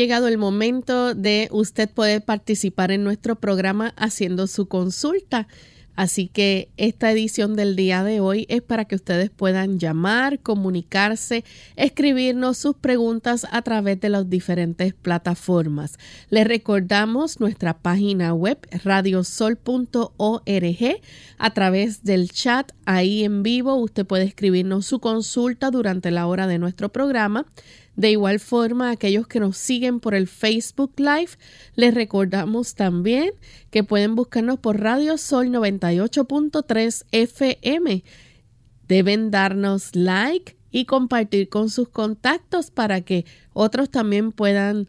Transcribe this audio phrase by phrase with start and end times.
[0.00, 5.46] Llegado el momento de usted poder participar en nuestro programa haciendo su consulta.
[5.94, 11.44] Así que esta edición del día de hoy es para que ustedes puedan llamar, comunicarse,
[11.76, 15.98] escribirnos sus preguntas a través de las diferentes plataformas.
[16.30, 19.60] Les recordamos nuestra página web radiosol.org
[21.36, 23.74] a través del chat ahí en vivo.
[23.74, 27.44] Usted puede escribirnos su consulta durante la hora de nuestro programa.
[28.00, 31.32] De igual forma, aquellos que nos siguen por el Facebook Live,
[31.74, 33.32] les recordamos también
[33.70, 38.02] que pueden buscarnos por Radio Sol 98.3 FM.
[38.88, 44.88] Deben darnos like y compartir con sus contactos para que otros también puedan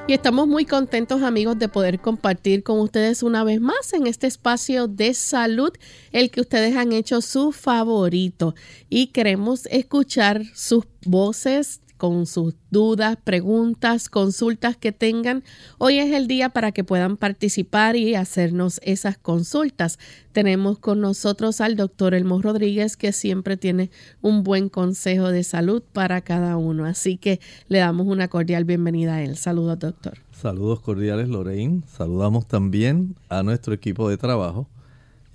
[0.06, 4.28] Y estamos muy contentos amigos de poder compartir con ustedes una vez más en este
[4.28, 5.72] espacio de salud,
[6.12, 8.53] el que ustedes han hecho su favorito.
[8.90, 15.41] Y queremos escuchar sus voces con sus dudas, preguntas, consultas que tengan.
[15.78, 20.00] Hoy es el día para que puedan participar y hacernos esas consultas.
[20.34, 23.90] Tenemos con nosotros al doctor Elmo Rodríguez, que siempre tiene
[24.22, 26.84] un buen consejo de salud para cada uno.
[26.84, 29.38] Así que le damos una cordial bienvenida a él.
[29.38, 30.18] Saludos, doctor.
[30.34, 31.84] Saludos cordiales, Lorraine.
[31.88, 34.68] Saludamos también a nuestro equipo de trabajo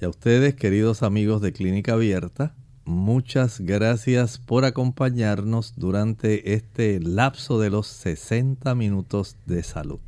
[0.03, 2.55] y a ustedes, queridos amigos de Clínica Abierta
[2.89, 10.01] muchas gracias por acompañarnos durante este lapso de los 60 minutos de salud.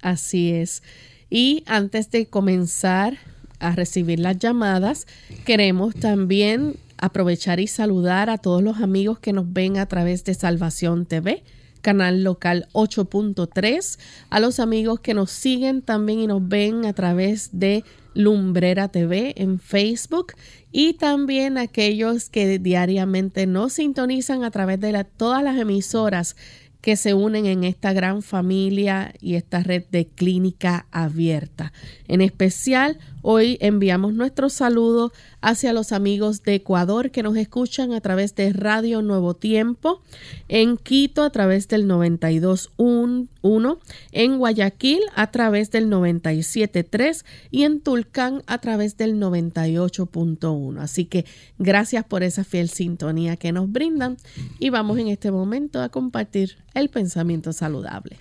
[0.00, 0.82] Así es.
[1.28, 3.18] Y antes de comenzar
[3.58, 5.06] a recibir las llamadas,
[5.44, 10.34] queremos también aprovechar y saludar a todos los amigos que nos ven a través de
[10.34, 11.42] Salvación TV
[11.80, 13.98] canal local 8.3,
[14.30, 17.84] a los amigos que nos siguen también y nos ven a través de
[18.18, 20.32] Lumbrera TV en Facebook
[20.72, 26.34] y también aquellos que diariamente nos sintonizan a través de todas las emisoras
[26.80, 31.72] que se unen en esta gran familia y esta red de clínica abierta.
[32.08, 32.98] En especial,
[33.30, 38.54] hoy enviamos nuestro saludo hacia los amigos de Ecuador que nos escuchan a través de
[38.54, 40.00] Radio Nuevo Tiempo,
[40.48, 43.78] en Quito a través del 92.1,
[44.12, 50.80] en Guayaquil a través del 97.3 y en Tulcán a través del 98.1.
[50.80, 51.26] Así que
[51.58, 54.16] gracias por esa fiel sintonía que nos brindan
[54.58, 58.20] y vamos en este momento a compartir el pensamiento saludable.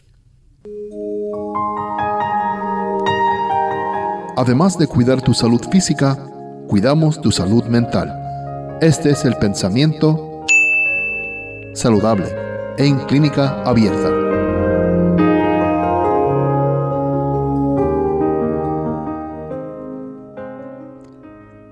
[4.37, 6.15] Además de cuidar tu salud física,
[6.67, 8.77] cuidamos tu salud mental.
[8.81, 10.45] Este es el pensamiento
[11.73, 12.27] saludable
[12.77, 14.09] en clínica abierta.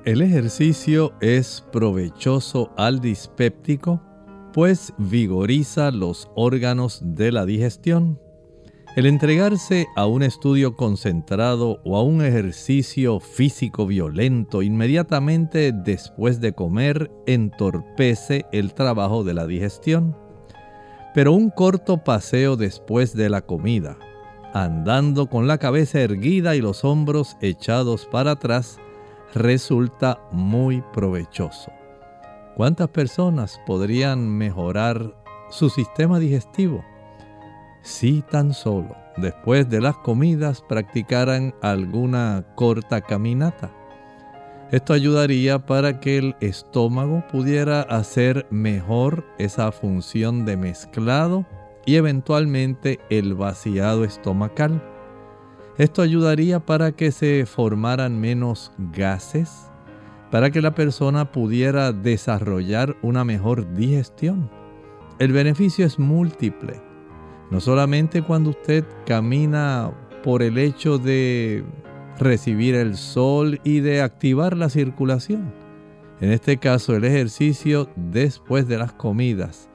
[0.04, 4.02] El ejercicio es provechoso al dispéptico,
[4.54, 8.20] pues vigoriza los órganos de la digestión
[8.96, 16.54] el entregarse a un estudio concentrado o a un ejercicio físico violento inmediatamente después de
[16.54, 20.16] comer entorpece el trabajo de la digestión.
[21.14, 23.98] Pero un corto paseo después de la comida,
[24.54, 28.80] andando con la cabeza erguida y los hombros echados para atrás,
[29.34, 31.70] resulta muy provechoso.
[32.56, 35.14] ¿Cuántas personas podrían mejorar
[35.50, 36.95] su sistema digestivo?
[37.86, 43.72] Si tan solo después de las comidas practicaran alguna corta caminata.
[44.72, 51.46] Esto ayudaría para que el estómago pudiera hacer mejor esa función de mezclado
[51.86, 54.82] y eventualmente el vaciado estomacal.
[55.78, 59.70] Esto ayudaría para que se formaran menos gases,
[60.32, 64.50] para que la persona pudiera desarrollar una mejor digestión.
[65.20, 66.95] El beneficio es múltiple
[67.52, 69.92] no solamente cuando usted camina
[70.24, 71.64] por el hecho de
[72.18, 75.54] recibir el sol y de activar la circulación.
[76.22, 79.70] En este caso, el ejercicio después de las comidas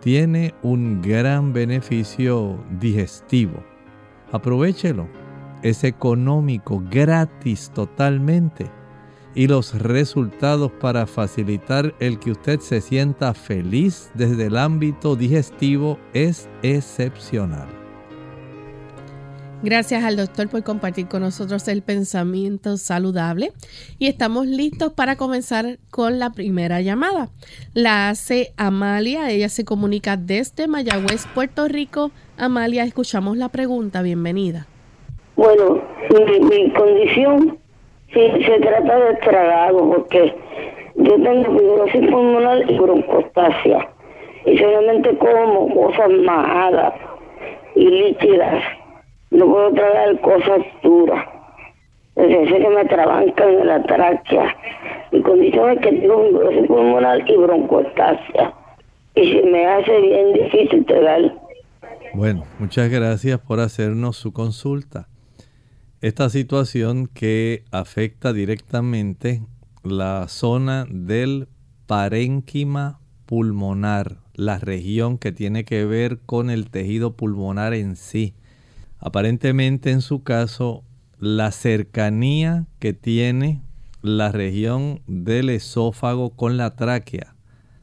[0.00, 3.62] tiene un gran beneficio digestivo.
[4.32, 5.08] Aprovechelo.
[5.62, 8.70] Es económico, gratis totalmente
[9.34, 15.98] y los resultados para facilitar el que usted se sienta feliz desde el ámbito digestivo
[16.12, 17.66] es excepcional.
[19.64, 23.52] Gracias al doctor por compartir con nosotros el pensamiento saludable
[23.98, 27.30] y estamos listos para comenzar con la primera llamada.
[27.72, 32.10] La hace Amalia, ella se comunica desde Mayagüez, Puerto Rico.
[32.36, 34.66] Amalia, escuchamos la pregunta, bienvenida.
[35.34, 37.63] Bueno, mi, mi condición
[38.14, 40.32] Sí, se trata de tragado porque
[40.94, 43.88] yo tengo fibrosis pulmonar y broncostasia
[44.46, 46.94] y solamente como cosas majadas
[47.74, 48.62] y líquidas.
[49.32, 51.26] No puedo tragar cosas duras.
[52.14, 54.56] Entonces sé que me trabancan en la tráquea.
[55.10, 58.52] Mi condición es que tengo fibrosis pulmonar y broncostasia.
[59.16, 61.34] Y se me hace bien difícil tragar.
[62.12, 65.08] Bueno, muchas gracias por hacernos su consulta.
[66.04, 69.42] Esta situación que afecta directamente
[69.82, 71.48] la zona del
[71.86, 78.34] parénquima pulmonar, la región que tiene que ver con el tejido pulmonar en sí.
[78.98, 80.84] Aparentemente en su caso,
[81.20, 83.62] la cercanía que tiene
[84.02, 87.34] la región del esófago con la tráquea.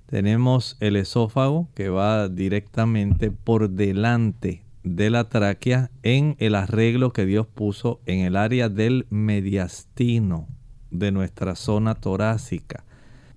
[0.05, 7.25] Tenemos el esófago que va directamente por delante de la tráquea en el arreglo que
[7.25, 10.47] Dios puso en el área del mediastino
[10.89, 12.85] de nuestra zona torácica.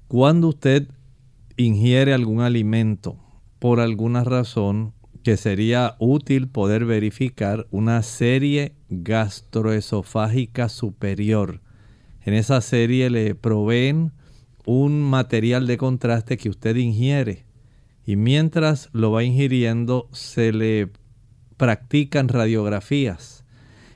[0.08, 0.88] Cuando usted
[1.56, 3.16] ingiere algún alimento
[3.58, 11.62] por alguna razón que sería útil poder verificar una serie gastroesofágica superior.
[12.20, 14.12] En esa serie le proveen
[14.66, 17.46] un material de contraste que usted ingiere
[18.04, 20.90] y mientras lo va ingiriendo se le
[21.64, 23.42] practican radiografías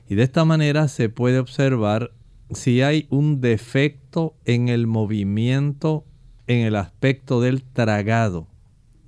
[0.09, 2.09] y de esta manera se puede observar
[2.49, 6.03] si hay un defecto en el movimiento
[6.47, 8.47] en el aspecto del tragado.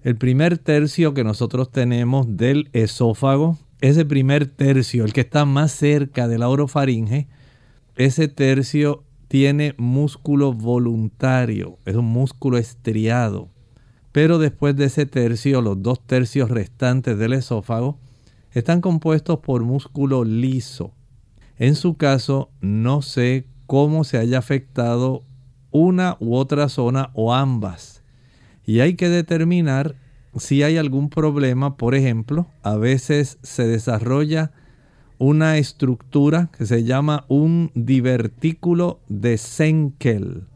[0.03, 5.72] El primer tercio que nosotros tenemos del esófago, ese primer tercio, el que está más
[5.72, 7.27] cerca de la orofaringe,
[7.96, 13.50] ese tercio tiene músculo voluntario, es un músculo estriado.
[14.12, 17.98] Pero después de ese tercio, los dos tercios restantes del esófago,
[18.51, 20.93] están compuestos por músculo liso.
[21.58, 25.24] En su caso, no sé cómo se haya afectado
[25.72, 28.03] una u otra zona o ambas.
[28.65, 29.96] Y hay que determinar
[30.36, 31.77] si hay algún problema.
[31.77, 34.51] Por ejemplo, a veces se desarrolla
[35.17, 40.48] una estructura que se llama un divertículo de Senkel.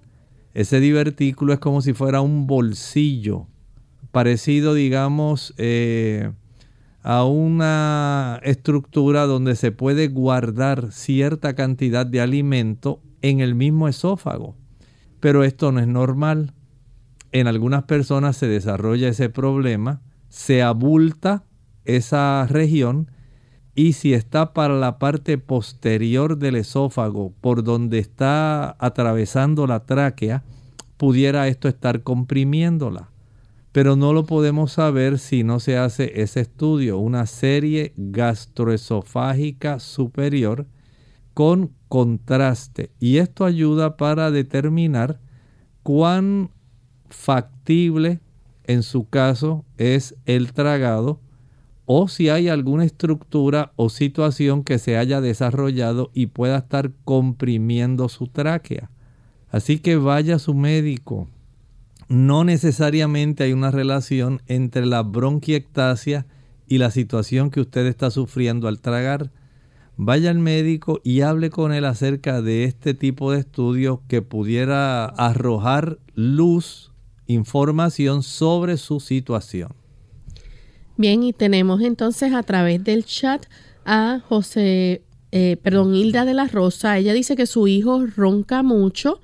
[0.54, 3.48] Ese divertículo es como si fuera un bolsillo,
[4.12, 6.32] parecido, digamos, eh,
[7.08, 14.56] a una estructura donde se puede guardar cierta cantidad de alimento en el mismo esófago.
[15.20, 16.54] Pero esto no es normal.
[17.32, 21.44] En algunas personas se desarrolla ese problema, se abulta
[21.84, 23.12] esa región
[23.76, 30.44] y si está para la parte posterior del esófago, por donde está atravesando la tráquea,
[30.98, 33.12] pudiera esto estar comprimiéndola.
[33.75, 40.65] Pero no lo podemos saber si no se hace ese estudio, una serie gastroesofágica superior
[41.34, 42.91] con contraste.
[43.01, 45.20] Y esto ayuda para determinar
[45.84, 46.51] cuán
[47.10, 48.22] factible
[48.63, 51.20] en su caso es el tragado
[51.84, 58.08] o si hay alguna estructura o situación que se haya desarrollado y pueda estar comprimiendo
[58.08, 58.89] su tráquea.
[59.50, 61.27] Así que vaya a su médico.
[62.08, 66.26] No necesariamente hay una relación entre la bronquiectasia
[66.68, 69.32] y la situación que usted está sufriendo al tragar.
[69.98, 75.06] Vaya al médico y hable con él acerca de este tipo de estudio que pudiera
[75.06, 76.92] arrojar luz,
[77.28, 79.74] información sobre su situación.
[80.98, 83.46] Bien, y tenemos entonces a través del chat
[83.86, 86.98] a José, eh, perdón, Hilda de la Rosa.
[86.98, 89.22] Ella dice que su hijo ronca mucho,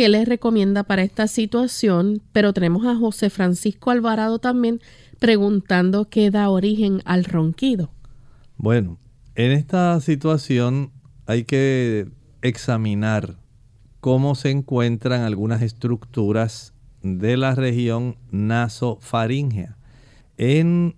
[0.00, 4.80] que le recomienda para esta situación, pero tenemos a José Francisco Alvarado también
[5.18, 7.90] preguntando qué da origen al ronquido.
[8.56, 8.96] Bueno,
[9.34, 10.90] en esta situación
[11.26, 12.08] hay que
[12.40, 13.36] examinar
[14.00, 19.76] cómo se encuentran algunas estructuras de la región nasofaringea.
[20.38, 20.96] En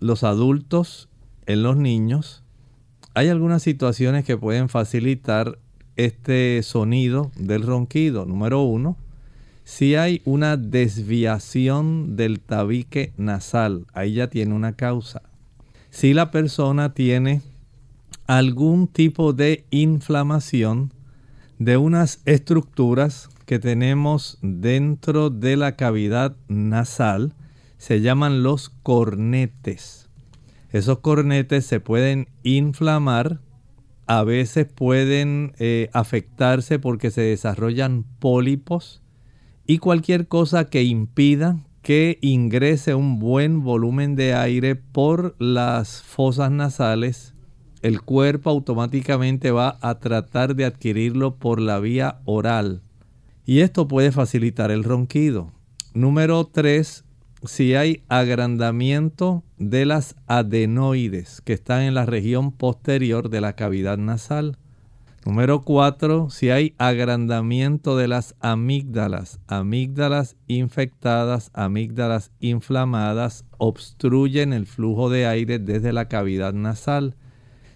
[0.00, 1.10] los adultos,
[1.44, 2.44] en los niños,
[3.12, 5.58] hay algunas situaciones que pueden facilitar
[5.98, 8.24] este sonido del ronquido.
[8.24, 8.96] Número uno,
[9.64, 15.20] si hay una desviación del tabique nasal, ahí ya tiene una causa.
[15.90, 17.42] Si la persona tiene
[18.26, 20.92] algún tipo de inflamación
[21.58, 27.34] de unas estructuras que tenemos dentro de la cavidad nasal,
[27.78, 30.08] se llaman los cornetes.
[30.70, 33.40] Esos cornetes se pueden inflamar,
[34.08, 39.02] a veces pueden eh, afectarse porque se desarrollan pólipos
[39.66, 46.50] y cualquier cosa que impida que ingrese un buen volumen de aire por las fosas
[46.50, 47.34] nasales,
[47.82, 52.82] el cuerpo automáticamente va a tratar de adquirirlo por la vía oral.
[53.44, 55.52] Y esto puede facilitar el ronquido.
[55.94, 57.04] Número 3,
[57.44, 63.96] si hay agrandamiento de las adenoides que están en la región posterior de la cavidad
[63.98, 64.58] nasal.
[65.24, 75.10] Número 4, si hay agrandamiento de las amígdalas, amígdalas infectadas, amígdalas inflamadas, obstruyen el flujo
[75.10, 77.14] de aire desde la cavidad nasal.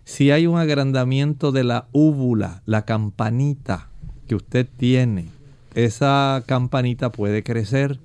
[0.05, 3.91] Si hay un agrandamiento de la úvula, la campanita
[4.27, 5.27] que usted tiene,
[5.75, 8.01] esa campanita puede crecer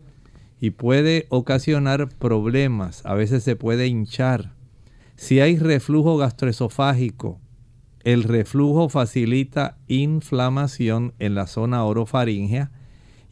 [0.60, 4.54] y puede ocasionar problemas, a veces se puede hinchar.
[5.16, 7.40] Si hay reflujo gastroesofágico,
[8.04, 12.72] el reflujo facilita inflamación en la zona orofaringea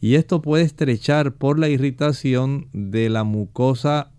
[0.01, 4.11] y esto puede estrechar por la irritación de la mucosa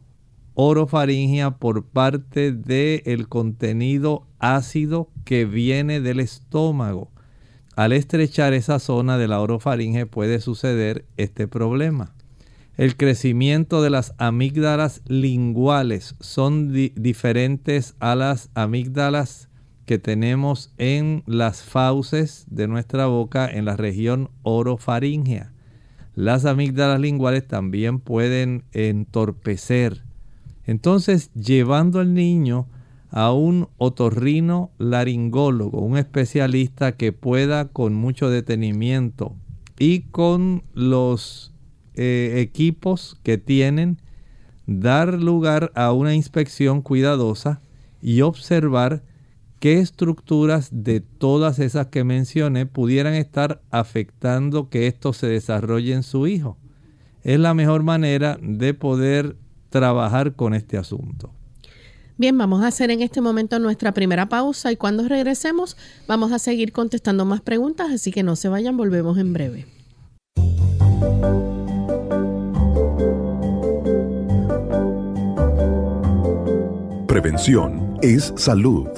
[0.55, 7.11] orofaringea por parte del contenido ácido que viene del estómago.
[7.77, 12.16] Al estrechar esa zona de la orofaringe puede suceder este problema.
[12.77, 19.49] El crecimiento de las amígdalas linguales son diferentes a las amígdalas
[19.87, 25.55] que tenemos en las fauces de nuestra boca en la región orofaringea.
[26.15, 30.03] Las amígdalas linguales también pueden entorpecer.
[30.65, 32.67] Entonces, llevando al niño
[33.09, 39.35] a un otorrino laringólogo, un especialista que pueda con mucho detenimiento
[39.79, 41.55] y con los
[41.97, 44.01] eh, equipos que tienen,
[44.67, 47.61] dar lugar a una inspección cuidadosa
[48.03, 49.03] y observar
[49.61, 56.03] qué estructuras de todas esas que mencioné pudieran estar afectando que esto se desarrolle en
[56.03, 56.57] su hijo.
[57.23, 59.37] Es la mejor manera de poder
[59.71, 61.33] trabajar con este asunto.
[62.19, 65.77] Bien, vamos a hacer en este momento nuestra primera pausa y cuando regresemos
[66.07, 69.67] vamos a seguir contestando más preguntas, así que no se vayan, volvemos en breve.
[77.17, 78.89] Prevención es salud.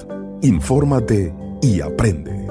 [0.42, 1.32] Infórmate
[1.62, 2.48] y aprende.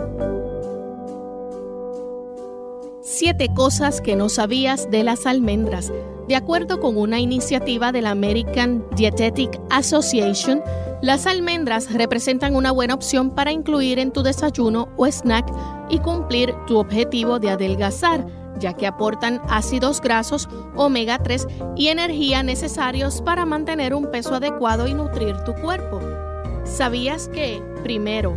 [3.01, 5.91] Siete cosas que no sabías de las almendras.
[6.29, 10.61] De acuerdo con una iniciativa de la American Dietetic Association,
[11.01, 15.51] las almendras representan una buena opción para incluir en tu desayuno o snack
[15.89, 18.25] y cumplir tu objetivo de adelgazar
[18.59, 24.87] ya que aportan ácidos grasos, omega 3 y energía necesarios para mantener un peso adecuado
[24.87, 25.99] y nutrir tu cuerpo.
[26.63, 28.33] ¿Sabías que, primero,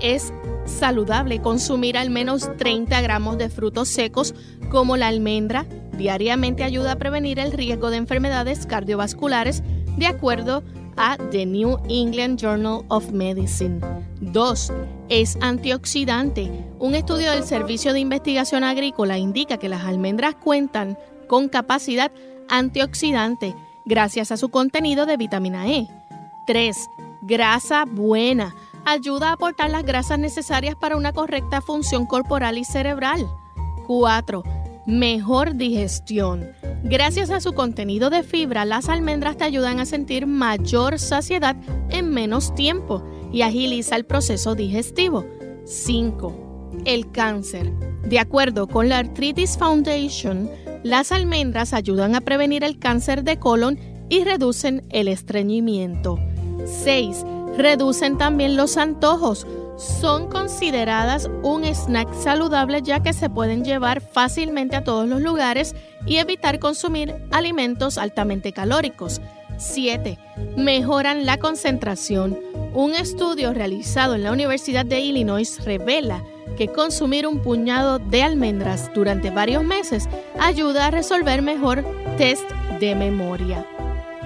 [0.00, 0.32] es
[0.64, 4.34] saludable consumir al menos 30 gramos de frutos secos
[4.70, 5.66] como la almendra?
[5.96, 9.62] Diariamente ayuda a prevenir el riesgo de enfermedades cardiovasculares,
[9.96, 10.81] de acuerdo a
[11.30, 13.80] The New England Journal of Medicine.
[14.20, 14.72] 2.
[15.08, 16.50] Es antioxidante.
[16.78, 22.12] Un estudio del Servicio de Investigación Agrícola indica que las almendras cuentan con capacidad
[22.48, 25.88] antioxidante gracias a su contenido de vitamina E.
[26.46, 26.76] 3.
[27.22, 28.54] Grasa buena.
[28.84, 33.26] Ayuda a aportar las grasas necesarias para una correcta función corporal y cerebral.
[33.86, 36.50] 4 mejor digestión.
[36.84, 41.56] Gracias a su contenido de fibra, las almendras te ayudan a sentir mayor saciedad
[41.90, 45.24] en menos tiempo y agiliza el proceso digestivo.
[45.64, 46.80] 5.
[46.84, 47.72] El cáncer.
[48.04, 50.50] De acuerdo con la Arthritis Foundation,
[50.82, 56.18] las almendras ayudan a prevenir el cáncer de colon y reducen el estreñimiento.
[56.66, 57.24] 6.
[57.56, 59.46] Reducen también los antojos
[59.82, 65.74] son consideradas un snack saludable ya que se pueden llevar fácilmente a todos los lugares
[66.06, 69.20] y evitar consumir alimentos altamente calóricos.
[69.58, 70.18] 7.
[70.56, 72.38] Mejoran la concentración.
[72.74, 76.22] Un estudio realizado en la Universidad de Illinois revela
[76.56, 80.08] que consumir un puñado de almendras durante varios meses
[80.38, 81.84] ayuda a resolver mejor
[82.16, 82.48] test
[82.80, 83.66] de memoria.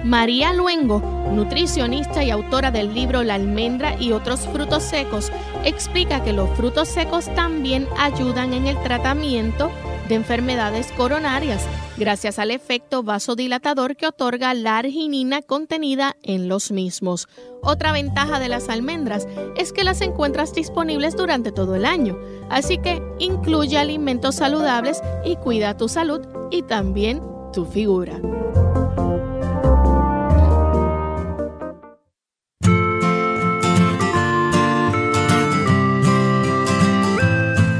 [0.03, 1.01] María Luengo,
[1.33, 5.31] nutricionista y autora del libro La almendra y otros frutos secos,
[5.63, 9.71] explica que los frutos secos también ayudan en el tratamiento
[10.07, 11.65] de enfermedades coronarias
[11.97, 17.27] gracias al efecto vasodilatador que otorga la arginina contenida en los mismos.
[17.61, 19.27] Otra ventaja de las almendras
[19.57, 22.17] es que las encuentras disponibles durante todo el año,
[22.49, 28.21] así que incluye alimentos saludables y cuida tu salud y también tu figura.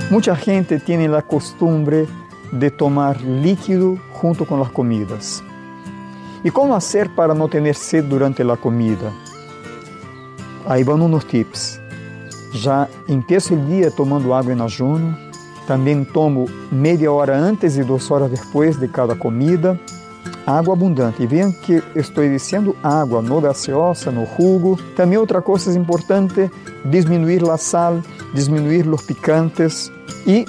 [0.09, 2.07] Mucha gente tiene la costumbre
[2.53, 5.43] de tomar líquido junto con las comidas.
[6.45, 9.11] ¿Y cómo hacer para no tener sed durante la comida?
[10.65, 11.81] Ahí van unos tips.
[12.63, 15.17] Ya empiezo el día tomando agua en ayuno.
[15.67, 19.77] También tomo media hora antes y dos horas después de cada comida.
[20.45, 21.23] Água abundante.
[21.25, 24.79] E vean que estou dizendo água, no gaseosa, no jugo.
[24.95, 26.49] Também outra coisa importante,
[26.85, 28.01] diminuir a sal,
[28.33, 29.91] diminuir os picantes
[30.27, 30.45] e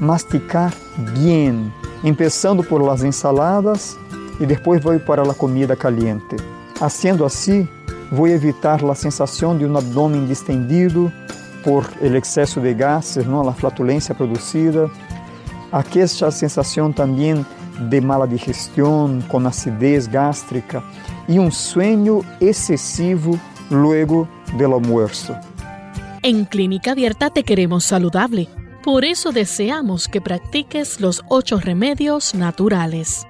[0.00, 3.96] masticar bem, começando por las ensaladas
[4.40, 6.36] e depois vou para a comida caliente.
[6.80, 7.68] Haciendo assim,
[8.10, 11.12] vou evitar a sensação de um abdômen distendido
[11.62, 14.90] por el excesso de gases, não, a flatulência produzida.
[15.72, 17.44] Aquela sensação também
[17.90, 20.82] de mala digestión, con acidez gástrica
[21.28, 23.38] y un sueño excesivo
[23.70, 25.34] luego del almuerzo.
[26.22, 28.48] En Clínica Abierta te queremos saludable.
[28.86, 33.26] Por eso deseamos que practiques los ocho remedios naturales.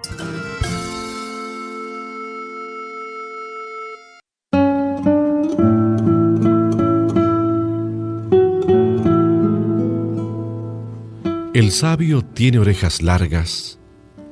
[11.54, 13.78] El sabio tiene orejas largas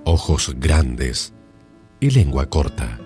[0.05, 1.33] ojos grandes
[2.01, 3.01] y lengua corta.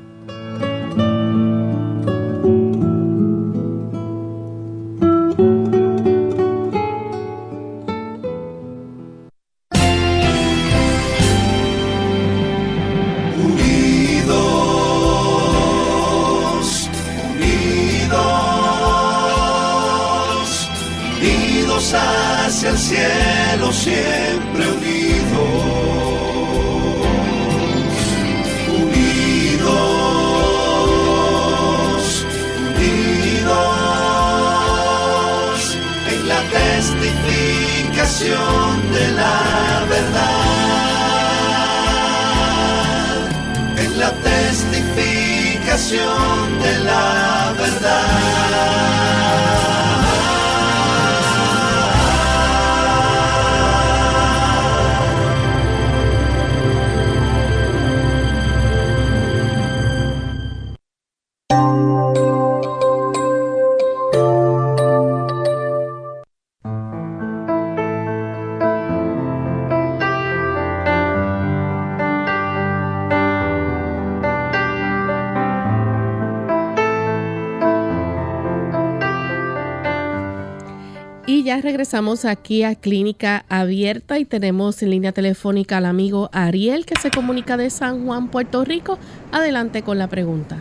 [82.08, 87.58] Aquí a Clínica Abierta y tenemos en línea telefónica al amigo Ariel que se comunica
[87.58, 88.98] de San Juan, Puerto Rico.
[89.30, 90.56] Adelante con la pregunta.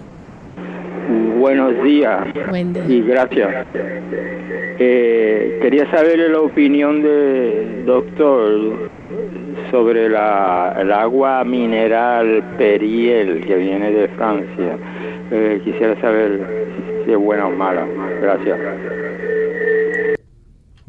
[1.40, 2.28] buenos días.
[2.50, 2.84] Buen día.
[2.86, 3.66] Y gracias.
[4.80, 8.90] Eh, quería saber la opinión del doctor
[9.72, 14.78] sobre la, el agua mineral Periel que viene de Francia.
[15.32, 16.42] Eh, quisiera saber
[17.06, 17.88] si es buena o mala.
[18.22, 18.60] Gracias.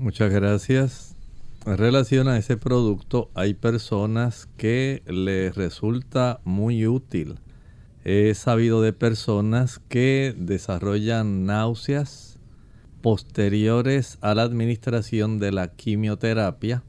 [0.09, 1.17] Muchas gracias.
[1.67, 7.41] En relación a ese producto, hay personas que les resulta muy útil.
[8.05, 12.39] He sabido de personas que desarrollan náuseas
[13.03, 16.85] posteriores a la administración de la quimioterapia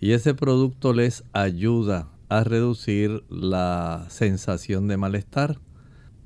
[0.00, 5.60] y ese producto les ayuda a reducir la sensación de malestar.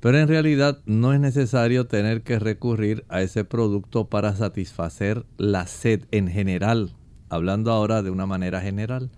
[0.03, 5.65] Pero en realidad no es necesario tener que recurrir a ese producto para satisfacer la
[5.65, 6.91] sed en general.
[7.29, 9.11] Hablando ahora de una manera general,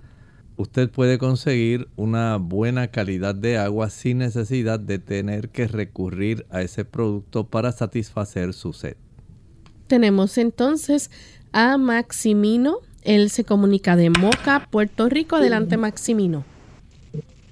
[0.57, 6.61] usted puede conseguir una buena calidad de agua sin necesidad de tener que recurrir a
[6.61, 8.95] ese producto para satisfacer su sed.
[9.87, 11.09] Tenemos entonces
[11.51, 12.77] a Maximino.
[13.01, 15.37] Él se comunica de Moca, Puerto Rico.
[15.37, 16.43] Adelante, Maximino.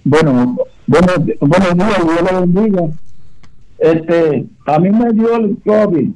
[0.04, 3.03] Bueno, buenos, buenos días, Dios le bendiga.
[3.80, 6.10] Este, a mí me dio el COVID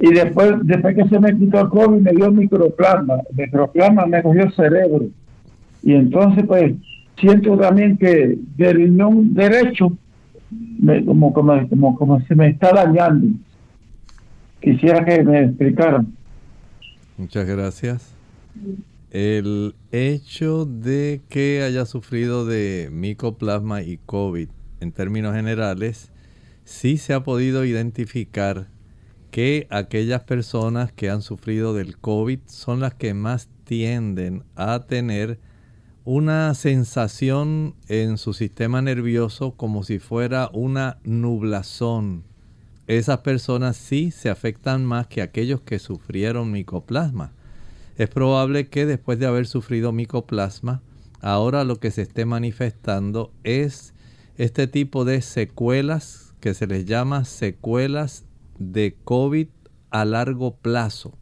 [0.00, 3.16] y después, después que se me quitó el COVID me dio microplasma.
[3.36, 5.06] Microplasma me cogió el cerebro.
[5.82, 6.74] Y entonces pues
[7.18, 9.96] siento también que del riñón derecho
[10.50, 13.36] me, como, como, como, como se me está dañando.
[14.60, 16.14] Quisiera que me explicaran.
[17.16, 18.14] Muchas gracias.
[19.10, 24.48] El hecho de que haya sufrido de micoplasma y COVID
[24.80, 26.12] en términos generales
[26.68, 28.68] sí se ha podido identificar
[29.30, 35.40] que aquellas personas que han sufrido del COVID son las que más tienden a tener
[36.04, 42.24] una sensación en su sistema nervioso como si fuera una nublazón.
[42.86, 47.32] Esas personas sí se afectan más que aquellos que sufrieron micoplasma.
[47.96, 50.82] Es probable que después de haber sufrido micoplasma,
[51.22, 53.94] ahora lo que se esté manifestando es
[54.36, 58.24] este tipo de secuelas que se les llama secuelas
[58.58, 59.48] de COVID
[59.90, 61.18] a largo plazo.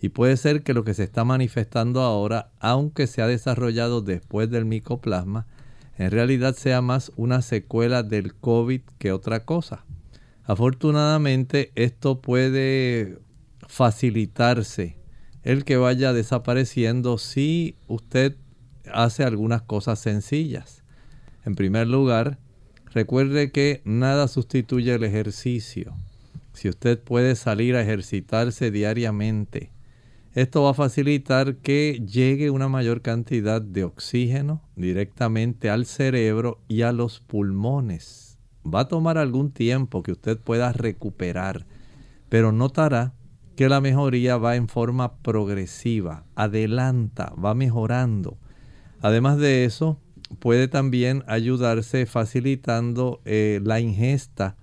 [0.00, 4.50] Y puede ser que lo que se está manifestando ahora, aunque se ha desarrollado después
[4.50, 5.46] del micoplasma,
[5.98, 9.84] en realidad sea más una secuela del COVID que otra cosa.
[10.44, 13.18] Afortunadamente esto puede
[13.68, 14.96] facilitarse
[15.42, 18.36] el que vaya desapareciendo si usted
[18.92, 20.82] hace algunas cosas sencillas.
[21.44, 22.38] En primer lugar,
[22.92, 25.94] Recuerde que nada sustituye el ejercicio.
[26.52, 29.70] Si usted puede salir a ejercitarse diariamente,
[30.34, 36.82] esto va a facilitar que llegue una mayor cantidad de oxígeno directamente al cerebro y
[36.82, 38.38] a los pulmones.
[38.66, 41.66] Va a tomar algún tiempo que usted pueda recuperar,
[42.28, 43.14] pero notará
[43.56, 48.38] que la mejoría va en forma progresiva, adelanta, va mejorando.
[49.00, 49.98] Además de eso,
[50.38, 54.56] puede también ayudarse facilitando eh, la ingesta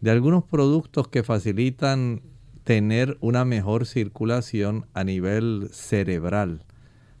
[0.00, 2.22] de algunos productos que facilitan
[2.64, 6.64] tener una mejor circulación a nivel cerebral.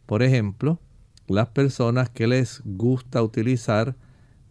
[0.04, 0.80] Por ejemplo,
[1.28, 3.96] las personas que les gusta utilizar,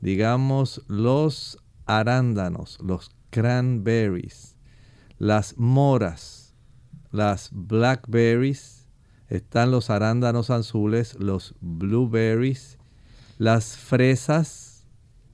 [0.01, 4.57] digamos, los arándanos, los cranberries,
[5.17, 6.55] las moras,
[7.11, 8.87] las blackberries,
[9.27, 12.74] están los arándanos azules, los blueberries,
[13.37, 14.85] las fresas,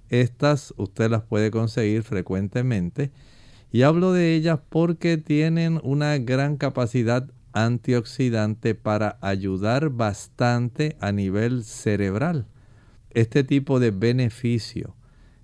[0.09, 3.11] estas usted las puede conseguir frecuentemente.
[3.71, 11.63] Y hablo de ellas porque tienen una gran capacidad antioxidante para ayudar bastante a nivel
[11.63, 12.47] cerebral.
[13.11, 14.95] Este tipo de beneficio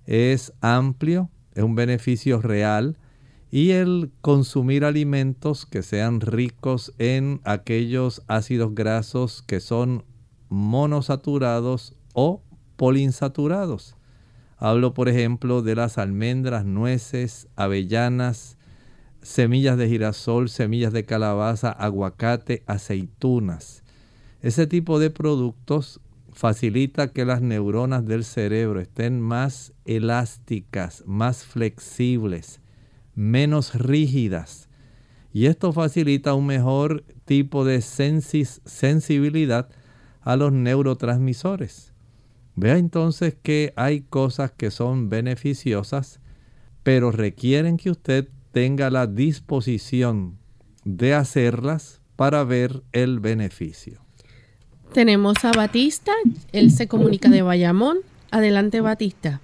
[0.06, 2.96] es amplio, es un beneficio real
[3.50, 10.04] y el consumir alimentos que sean ricos en aquellos ácidos grasos que son
[10.48, 12.42] monosaturados o
[12.78, 13.96] poliinsaturados.
[14.56, 18.56] Hablo, por ejemplo, de las almendras, nueces, avellanas,
[19.20, 23.82] semillas de girasol, semillas de calabaza, aguacate, aceitunas.
[24.40, 26.00] Ese tipo de productos
[26.32, 32.60] facilita que las neuronas del cerebro estén más elásticas, más flexibles,
[33.16, 34.68] menos rígidas.
[35.32, 39.68] Y esto facilita un mejor tipo de sensibilidad
[40.20, 41.87] a los neurotransmisores.
[42.60, 46.18] Vea entonces que hay cosas que son beneficiosas,
[46.82, 50.38] pero requieren que usted tenga la disposición
[50.84, 54.00] de hacerlas para ver el beneficio.
[54.92, 56.10] Tenemos a Batista,
[56.50, 57.98] él se comunica de Bayamón.
[58.32, 59.40] Adelante, Batista.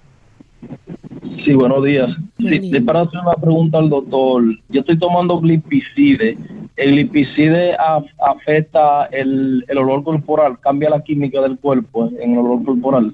[1.43, 2.09] Sí, buenos días.
[2.37, 4.43] Sí, de para hacer una pregunta al doctor.
[4.69, 6.37] Yo estoy tomando glipicide.
[6.75, 7.75] ¿El glipicide
[8.19, 10.59] afecta el, el, olor corporal?
[10.59, 13.13] ¿Cambia la química del cuerpo en el olor corporal?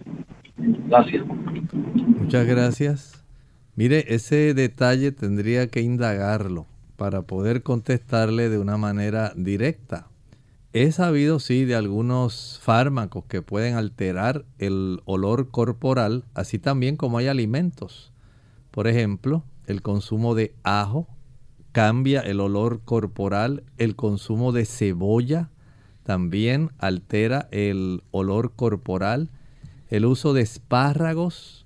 [0.57, 1.23] Gracias.
[1.93, 3.25] Muchas gracias.
[3.75, 10.10] Mire, ese detalle tendría que indagarlo para poder contestarle de una manera directa.
[10.73, 17.17] He sabido, sí, de algunos fármacos que pueden alterar el olor corporal, así también como
[17.17, 18.13] hay alimentos.
[18.71, 21.09] Por ejemplo, el consumo de ajo
[21.73, 25.49] cambia el olor corporal, el consumo de cebolla
[26.03, 29.29] también altera el olor corporal,
[29.89, 31.65] el uso de espárragos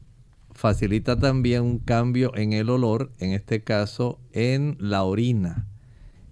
[0.51, 5.67] facilita también un cambio en el olor, en este caso en la orina.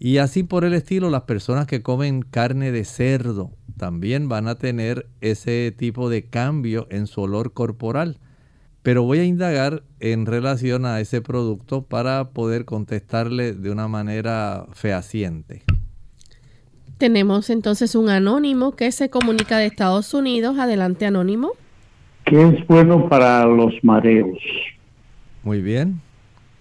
[0.04, 4.56] Y así por el estilo, las personas que comen carne de cerdo también van a
[4.56, 8.18] tener ese tipo de cambio en su olor corporal.
[8.82, 14.66] Pero voy a indagar en relación a ese producto para poder contestarle de una manera
[14.74, 15.64] fehaciente.
[16.98, 20.60] Tenemos entonces un anónimo que se comunica de Estados Unidos.
[20.60, 21.52] Adelante, anónimo.
[22.26, 24.38] ¿Qué es bueno para los mareos?
[25.44, 26.02] Muy bien.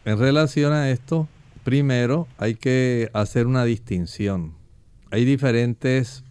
[0.05, 1.27] En relación a esto,
[1.65, 4.55] Primero, hay que hacer una distinción.
[5.11, 6.25] Hay diferentes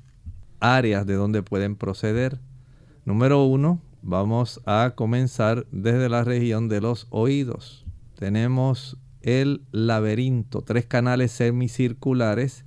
[0.59, 2.39] áreas de donde pueden proceder.
[3.05, 7.85] Número uno, vamos a comenzar desde la región de los oídos.
[8.19, 12.65] Tenemos el laberinto, tres canales semicirculares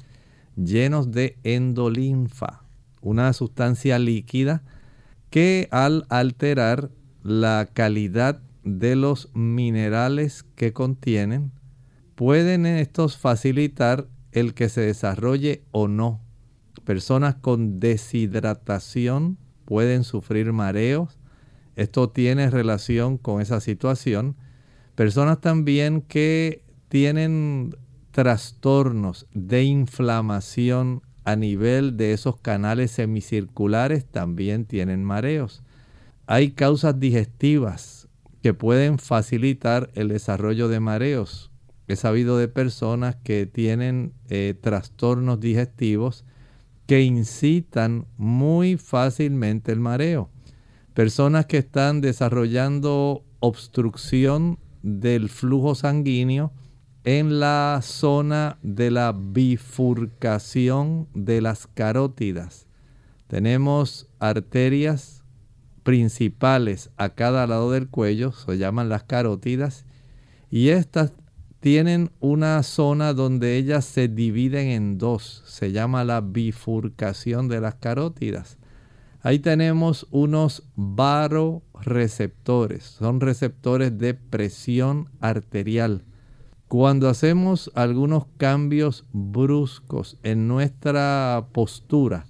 [0.56, 2.62] llenos de endolinfa,
[3.00, 4.62] una sustancia líquida
[5.30, 6.90] que al alterar
[7.22, 11.52] la calidad de los minerales que contienen,
[12.14, 16.20] pueden estos facilitar el que se desarrolle o no.
[16.84, 21.18] Personas con deshidratación pueden sufrir mareos.
[21.76, 24.36] Esto tiene relación con esa situación.
[24.94, 27.76] Personas también que tienen
[28.10, 35.62] trastornos de inflamación a nivel de esos canales semicirculares también tienen mareos.
[36.26, 38.08] Hay causas digestivas
[38.42, 41.50] que pueden facilitar el desarrollo de mareos.
[41.86, 46.24] He sabido de personas que tienen eh, trastornos digestivos
[46.86, 50.30] que incitan muy fácilmente el mareo.
[50.94, 56.52] Personas que están desarrollando obstrucción del flujo sanguíneo
[57.04, 62.66] en la zona de la bifurcación de las carótidas.
[63.26, 65.22] Tenemos arterias
[65.82, 69.84] principales a cada lado del cuello, se llaman las carótidas,
[70.50, 71.12] y estas
[71.64, 75.42] tienen una zona donde ellas se dividen en dos.
[75.46, 78.58] Se llama la bifurcación de las carótidas.
[79.22, 82.84] Ahí tenemos unos baroreceptores.
[82.84, 86.02] Son receptores de presión arterial.
[86.68, 92.26] Cuando hacemos algunos cambios bruscos en nuestra postura,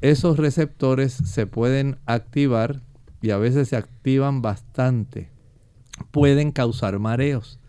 [0.00, 2.80] esos receptores se pueden activar
[3.20, 5.28] y a veces se activan bastante.
[6.10, 7.59] Pueden causar mareos.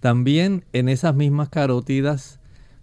[0.00, 2.38] También en esas mismas carótidas,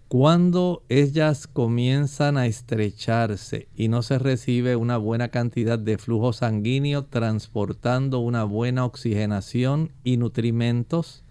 [0.08, 7.06] cuando ellas comienzan a estrecharse y no se recibe una buena cantidad de flujo sanguíneo
[7.06, 11.24] transportando una buena oxigenación y nutrimentos,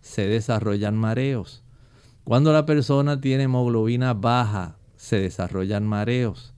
[0.00, 1.62] se desarrollan mareos.
[2.24, 6.54] Cuando la persona tiene hemoglobina baja, se desarrollan mareos.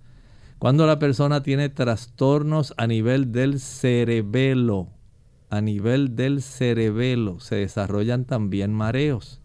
[0.59, 4.89] Cuando la persona tiene trastornos a nivel del cerebelo,
[5.51, 9.41] a nivel del cerebelo se desarrollan también mareos.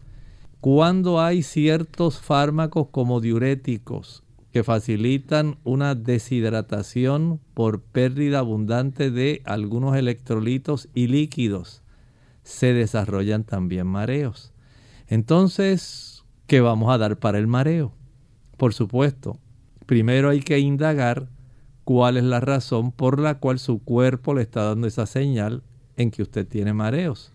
[0.60, 9.96] Cuando hay ciertos fármacos como diuréticos que facilitan una deshidratación por pérdida abundante de algunos
[9.96, 11.82] electrolitos y líquidos,
[12.44, 14.52] se desarrollan también mareos.
[15.08, 17.92] Entonces, ¿qué vamos a dar para el mareo?
[18.56, 19.38] Por supuesto,
[19.86, 21.28] primero hay que indagar
[21.84, 25.62] cuál es la razón por la cual su cuerpo le está dando esa señal
[25.96, 27.32] en que usted tiene mareos.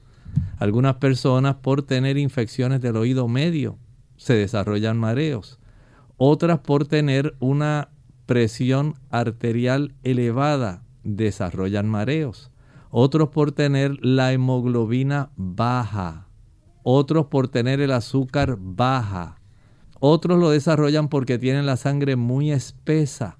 [0.57, 3.77] Algunas personas por tener infecciones del oído medio
[4.17, 5.59] se desarrollan mareos.
[6.17, 7.89] Otras por tener una
[8.25, 12.51] presión arterial elevada desarrollan mareos.
[12.91, 16.27] Otros por tener la hemoglobina baja.
[16.83, 19.37] Otros por tener el azúcar baja.
[19.99, 23.37] Otros lo desarrollan porque tienen la sangre muy espesa.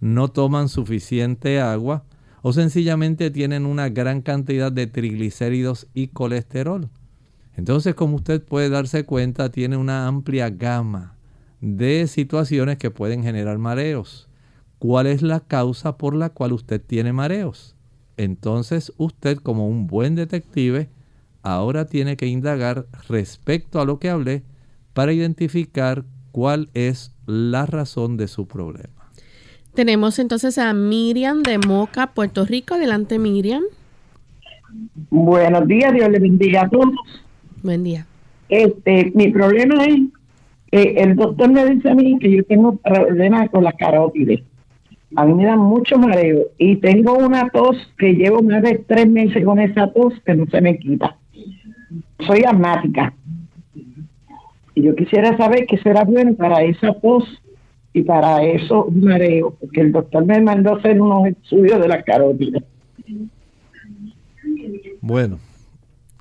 [0.00, 2.04] No toman suficiente agua
[2.46, 6.90] o sencillamente tienen una gran cantidad de triglicéridos y colesterol.
[7.56, 11.16] Entonces, como usted puede darse cuenta, tiene una amplia gama
[11.62, 14.28] de situaciones que pueden generar mareos.
[14.78, 17.76] ¿Cuál es la causa por la cual usted tiene mareos?
[18.18, 20.90] Entonces, usted como un buen detective
[21.40, 24.42] ahora tiene que indagar respecto a lo que hablé
[24.92, 28.93] para identificar cuál es la razón de su problema.
[29.74, 32.74] Tenemos entonces a Miriam de Moca, Puerto Rico.
[32.74, 33.64] Adelante, Miriam.
[35.10, 36.94] Buenos días, Dios le bendiga a todos.
[37.60, 38.06] Buen día.
[38.48, 40.00] Este, mi problema es
[40.70, 44.42] que el doctor me dice a mí que yo tengo problemas con las carótides.
[45.16, 49.08] A mí me da mucho mareo y tengo una tos que llevo más de tres
[49.08, 51.16] meses con esa tos que no se me quita.
[52.20, 53.12] Soy asmática.
[54.76, 57.24] Y yo quisiera saber qué será bueno para esa tos
[57.96, 62.60] y para eso mareo, porque el doctor me mandó hacer unos estudios de la carótida.
[65.00, 65.38] Bueno,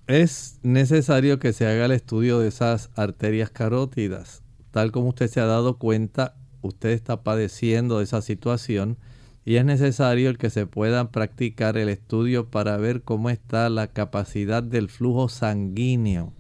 [0.06, 4.44] es necesario que se haga el estudio de esas arterias carótidas.
[4.70, 8.98] Tal como usted se ha dado cuenta, usted está padeciendo esa situación
[9.44, 13.88] y es necesario el que se pueda practicar el estudio para ver cómo está la
[13.88, 16.34] capacidad del flujo sanguíneo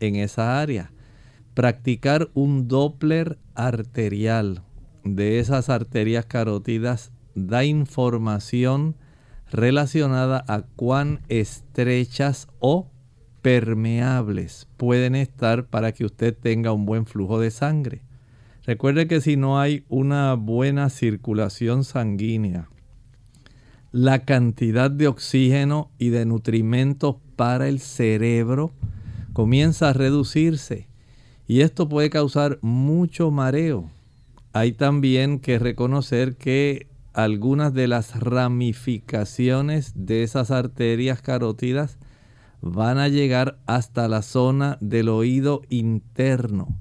[0.00, 0.92] en esa área.
[1.52, 4.62] Practicar un Doppler arterial
[5.04, 8.96] de esas arterias carótidas da información
[9.50, 12.90] relacionada a cuán estrechas o
[13.42, 18.02] permeables pueden estar para que usted tenga un buen flujo de sangre.
[18.64, 22.68] Recuerde que si no hay una buena circulación sanguínea,
[23.90, 28.72] la cantidad de oxígeno y de nutrimentos para el cerebro
[29.32, 30.88] comienza a reducirse
[31.46, 33.90] y esto puede causar mucho mareo
[34.58, 41.96] hay también que reconocer que algunas de las ramificaciones de esas arterias carótidas
[42.60, 46.76] van a llegar hasta la zona del oído interno.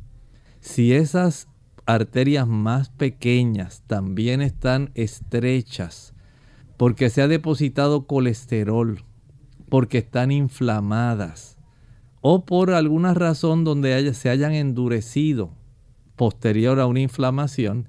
[0.60, 1.50] Si esas
[1.86, 6.16] arterias más pequeñas también están estrechas,
[6.78, 9.04] porque se ha depositado colesterol,
[9.70, 11.58] porque están inflamadas,
[12.22, 15.52] o por alguna razón donde se hayan endurecido,
[16.18, 17.88] posterior a una inflamación,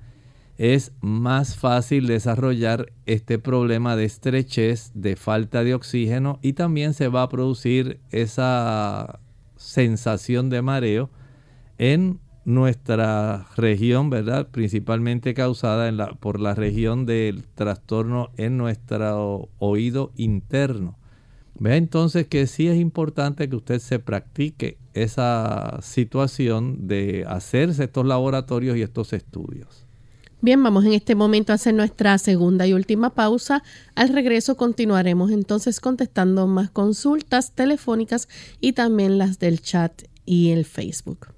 [0.59, 7.09] es más fácil desarrollar este problema de estrechez, de falta de oxígeno y también se
[7.09, 9.21] va a producir esa
[9.57, 11.11] sensación de mareo
[11.79, 14.49] en nuestra región, ¿verdad?
[14.49, 20.99] Principalmente causada en la, por la región del trastorno en nuestro oído interno.
[21.61, 28.07] Vea entonces que sí es importante que usted se practique esa situación de hacerse estos
[28.07, 29.85] laboratorios y estos estudios.
[30.41, 33.65] Bien, vamos en este momento a hacer nuestra segunda y última pausa.
[33.97, 38.29] Al regreso continuaremos entonces contestando más consultas telefónicas
[38.61, 41.38] y también las del chat y el Facebook.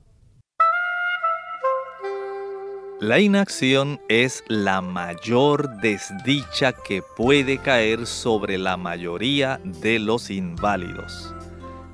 [3.00, 11.34] La inacción es la mayor desdicha que puede caer sobre la mayoría de los inválidos.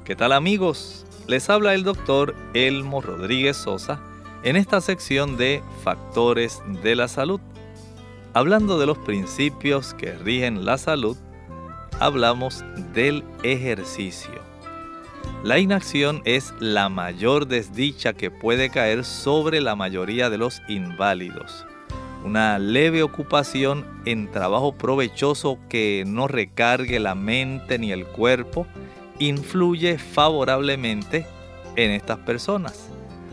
[0.05, 1.07] ¿Qué tal amigos?
[1.29, 4.03] Les habla el doctor Elmo Rodríguez Sosa
[4.43, 7.41] en esta sección de Factores de la Salud.
[8.35, 11.17] Hablando de los principios que rigen la salud,
[12.01, 12.65] hablamos
[12.95, 14.46] del ejercicio.
[15.47, 21.65] La inacción es la mayor desdicha que puede caer sobre la mayoría de los inválidos.
[22.25, 28.67] Una leve ocupación en trabajo provechoso que no recargue la mente ni el cuerpo
[29.21, 31.27] influye favorablemente
[31.77, 32.89] en estas personas.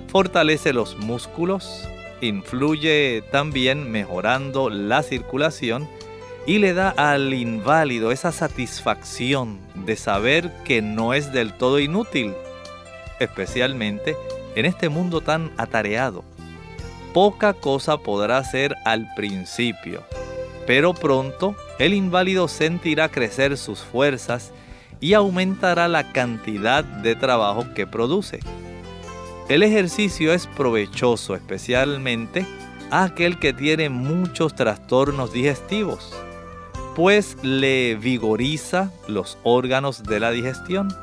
[0.07, 1.89] Fortalece los músculos,
[2.21, 5.89] influye también mejorando la circulación
[6.45, 12.33] y le da al inválido esa satisfacción de saber que no es del todo inútil,
[13.19, 14.17] especialmente
[14.55, 16.23] en este mundo tan atareado.
[17.13, 20.03] Poca cosa podrá hacer al principio,
[20.67, 24.51] pero pronto el inválido sentirá crecer sus fuerzas
[24.99, 28.39] y aumentará la cantidad de trabajo que produce.
[29.47, 32.45] El ejercicio es provechoso especialmente
[32.89, 36.13] a aquel que tiene muchos trastornos digestivos
[36.95, 40.93] pues le vigoriza los órganos de la digestión.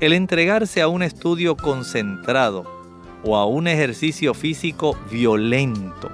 [0.00, 2.64] El entregarse a un estudio concentrado
[3.22, 6.10] o a un ejercicio físico violento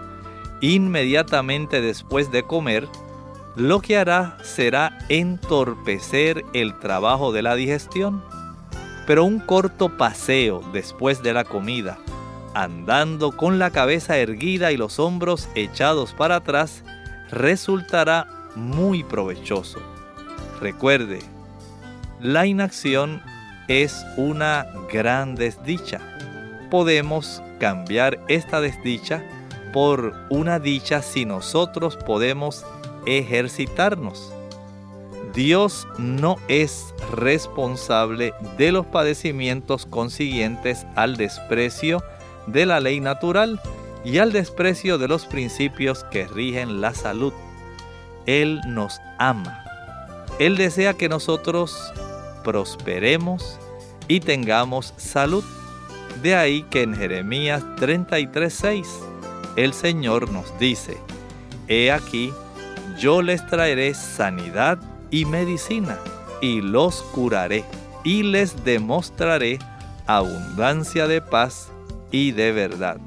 [0.61, 2.89] inmediatamente después de comer,
[3.57, 8.23] lo que hará será entorpecer el trabajo de la digestión.
[9.07, 11.99] Pero un corto paseo después de la comida,
[12.55, 16.85] andando con la cabeza erguida y los hombros echados para atrás,
[17.31, 19.81] resultará muy provechoso.
[20.61, 21.21] Recuerde,
[22.21, 23.23] la inacción
[23.69, 26.01] es una gran desdicha.
[26.71, 29.23] Podemos cambiar esta desdicha
[29.73, 32.65] por una dicha si nosotros podemos
[33.07, 34.33] ejercitarnos.
[35.35, 42.03] Dios no es responsable de los padecimientos consiguientes al desprecio
[42.47, 43.61] de la ley natural
[44.05, 47.33] y al desprecio de los principios que rigen la salud.
[48.27, 49.65] Él nos ama.
[50.39, 51.93] Él desea que nosotros
[52.43, 53.59] prosperemos
[54.09, 55.45] y tengamos salud.
[56.23, 58.87] De ahí que en Jeremías 33:6
[59.57, 60.99] el Señor nos dice,
[61.69, 62.33] He aquí,
[62.99, 64.79] yo les traeré sanidad
[65.11, 65.99] y medicina,
[66.41, 67.65] y los curaré,
[68.05, 69.59] y les demostraré
[70.07, 71.69] abundancia de paz
[72.11, 72.99] y de verdad.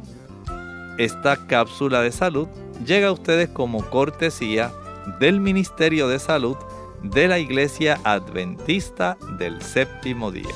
[0.98, 2.48] Esta cápsula de salud
[2.86, 4.72] llega a ustedes como cortesía
[5.20, 6.58] del Ministerio de Salud
[7.04, 10.50] de la Iglesia Adventista del Séptimo Día.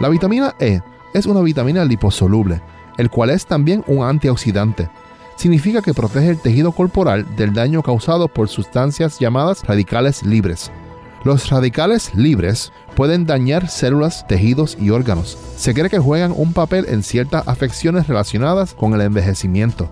[0.00, 0.80] La vitamina E
[1.12, 2.62] es una vitamina liposoluble,
[2.96, 4.88] el cual es también un antioxidante.
[5.36, 10.72] Significa que protege el tejido corporal del daño causado por sustancias llamadas radicales libres.
[11.22, 15.36] Los radicales libres pueden dañar células, tejidos y órganos.
[15.56, 19.90] Se cree que juegan un papel en ciertas afecciones relacionadas con el envejecimiento.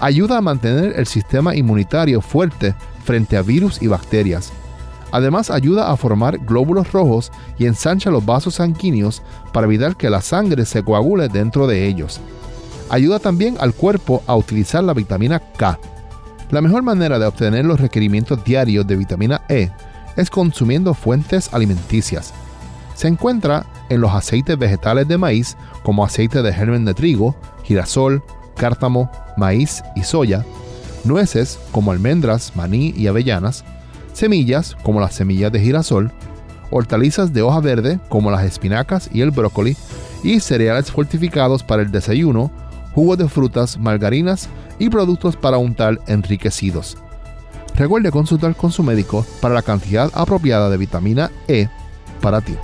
[0.00, 4.52] Ayuda a mantener el sistema inmunitario fuerte frente a virus y bacterias.
[5.12, 10.22] Además ayuda a formar glóbulos rojos y ensancha los vasos sanguíneos para evitar que la
[10.22, 12.20] sangre se coagule dentro de ellos.
[12.88, 15.78] Ayuda también al cuerpo a utilizar la vitamina K.
[16.50, 19.70] La mejor manera de obtener los requerimientos diarios de vitamina E
[20.16, 22.32] es consumiendo fuentes alimenticias.
[22.94, 27.34] Se encuentra en los aceites vegetales de maíz como aceite de germen de trigo,
[27.64, 28.22] girasol,
[28.56, 30.44] cártamo, maíz y soya,
[31.04, 33.64] nueces como almendras, maní y avellanas,
[34.12, 36.12] semillas como las semillas de girasol,
[36.70, 39.76] hortalizas de hoja verde como las espinacas y el brócoli,
[40.22, 42.50] y cereales fortificados para el desayuno,
[42.94, 44.48] jugos de frutas, margarinas
[44.78, 46.96] y productos para untar enriquecidos.
[47.74, 51.68] Recuerde consultar con su médico para la cantidad apropiada de vitamina E
[52.20, 52.54] para ti.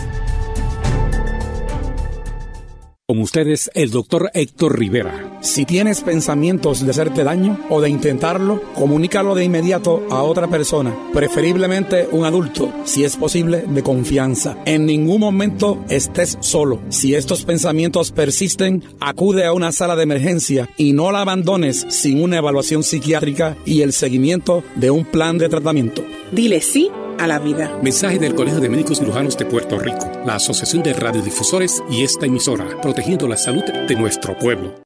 [3.10, 5.40] Con ustedes, el doctor Héctor Rivera.
[5.40, 10.96] Si tienes pensamientos de hacerte daño o de intentarlo, comunícalo de inmediato a otra persona,
[11.12, 14.58] preferiblemente un adulto, si es posible, de confianza.
[14.64, 16.78] En ningún momento estés solo.
[16.88, 22.22] Si estos pensamientos persisten, acude a una sala de emergencia y no la abandones sin
[22.22, 26.04] una evaluación psiquiátrica y el seguimiento de un plan de tratamiento.
[26.30, 27.78] Dile sí a la vida.
[27.82, 32.24] Mensaje del Colegio de Médicos Cirujanos de Puerto Rico, la Asociación de Radiodifusores y esta
[32.24, 34.80] emisora, protegiendo la salud de nuestro pueblo.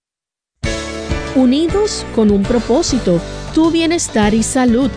[1.36, 3.20] Unidos con un propósito,
[3.54, 4.90] tu bienestar y salud.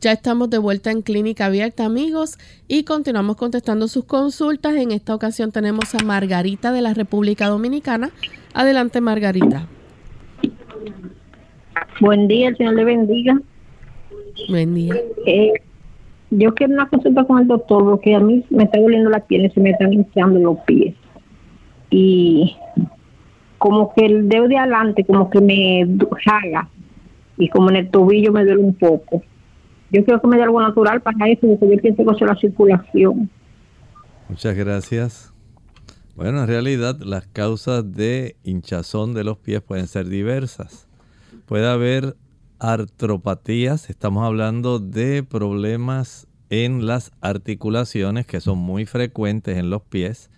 [0.00, 4.74] Ya estamos de vuelta en Clínica Abierta, amigos, y continuamos contestando sus consultas.
[4.76, 8.08] En esta ocasión tenemos a Margarita de la República Dominicana.
[8.54, 9.66] Adelante, Margarita.
[12.00, 13.42] Buen día, el Señor le bendiga.
[14.48, 14.94] Buen día.
[15.26, 15.52] Eh,
[16.30, 19.44] yo quiero una consulta con el doctor porque a mí me está doliendo la piel
[19.44, 20.94] y se me están hinchando los pies.
[21.90, 22.56] Y
[23.58, 25.86] como que el dedo de adelante como que me
[26.24, 26.70] jaga
[27.36, 29.22] y como en el tobillo me duele un poco
[29.90, 33.30] yo quiero dé algo natural para eso, porque yo pienso que la circulación.
[34.28, 35.32] Muchas gracias.
[36.14, 40.86] Bueno, en realidad las causas de hinchazón de los pies pueden ser diversas.
[41.46, 42.16] Puede haber
[42.58, 50.30] artropatías, estamos hablando de problemas en las articulaciones que son muy frecuentes en los pies.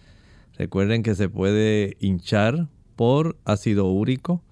[0.57, 4.43] Recuerden que se puede hinchar por ácido úrico,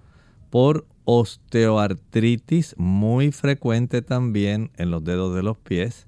[0.49, 6.07] por osteoartritis muy frecuente también en los dedos de los pies.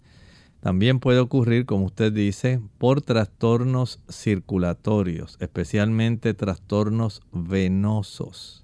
[0.59, 8.63] También puede ocurrir, como usted dice, por trastornos circulatorios, especialmente trastornos venosos.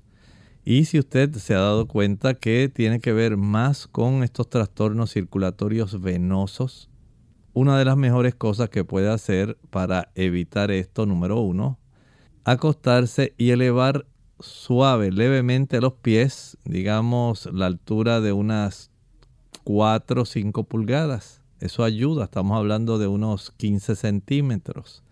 [0.64, 5.12] Y si usted se ha dado cuenta que tiene que ver más con estos trastornos
[5.12, 6.90] circulatorios venosos,
[7.54, 11.80] una de las mejores cosas que puede hacer para evitar esto, número uno,
[12.46, 14.06] acostarse y elevar
[14.40, 18.92] suave levemente los pies, digamos la altura de unas
[19.64, 21.42] 4 o 5 pulgadas.
[21.60, 25.04] Eso ayuda, estamos hablando de unos 15 centímetros.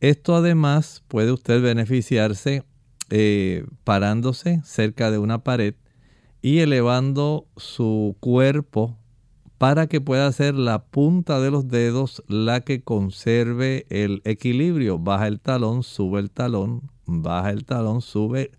[0.00, 2.64] Esto además puede usted beneficiarse
[3.10, 5.74] eh, parándose cerca de una pared
[6.40, 8.96] y elevando su cuerpo
[9.58, 14.98] para que pueda ser la punta de los dedos la que conserve el equilibrio.
[14.98, 18.50] Baja el talón, sube el talón, baja el talón, sube.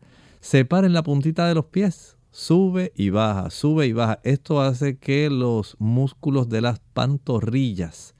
[0.43, 4.19] Separen la puntita de los pies, sube y baja, sube y baja.
[4.23, 8.13] Esto hace que los músculos de las pantorrillas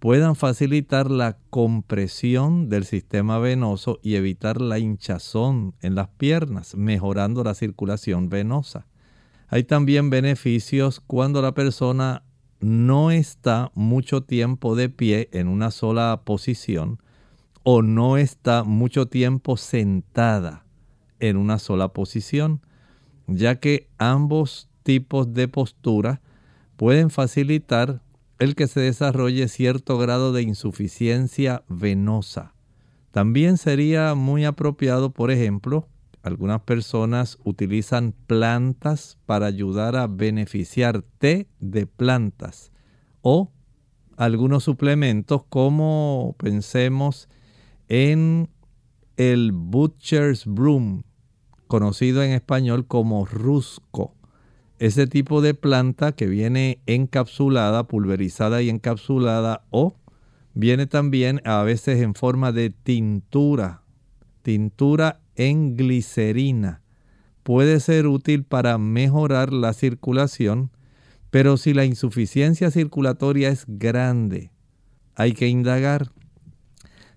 [0.00, 7.44] puedan facilitar la compresión del sistema venoso y evitar la hinchazón en las piernas, mejorando
[7.44, 8.88] la circulación venosa.
[9.46, 12.24] Hay también beneficios cuando la persona
[12.58, 17.00] no está mucho tiempo de pie en una sola posición
[17.62, 20.62] o no está mucho tiempo sentada
[21.22, 22.60] en una sola posición,
[23.26, 26.20] ya que ambos tipos de postura
[26.76, 28.02] pueden facilitar
[28.40, 32.54] el que se desarrolle cierto grado de insuficiencia venosa.
[33.12, 35.86] También sería muy apropiado, por ejemplo,
[36.22, 42.72] algunas personas utilizan plantas para ayudar a beneficiar té de plantas
[43.20, 43.52] o
[44.16, 47.28] algunos suplementos como pensemos
[47.88, 48.48] en
[49.16, 51.02] el Butcher's Broom,
[51.72, 54.14] conocido en español como rusco.
[54.78, 59.96] Ese tipo de planta que viene encapsulada, pulverizada y encapsulada o
[60.52, 63.84] viene también a veces en forma de tintura,
[64.42, 66.82] tintura en glicerina.
[67.42, 70.72] Puede ser útil para mejorar la circulación,
[71.30, 74.50] pero si la insuficiencia circulatoria es grande,
[75.14, 76.12] hay que indagar.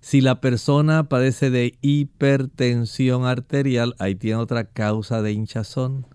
[0.06, 6.06] Si la persona padece de hipertensión arterial, ahí tiene otra causa de hinchazón.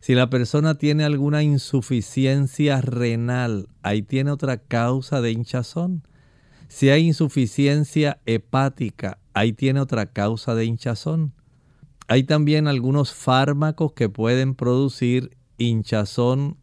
[0.00, 6.02] Si la persona tiene alguna insuficiencia renal, ahí tiene otra causa de hinchazón.
[6.66, 11.32] Si hay insuficiencia hepática, ahí tiene otra causa de hinchazón.
[12.08, 16.56] Hay también algunos fármacos que pueden producir hinchazón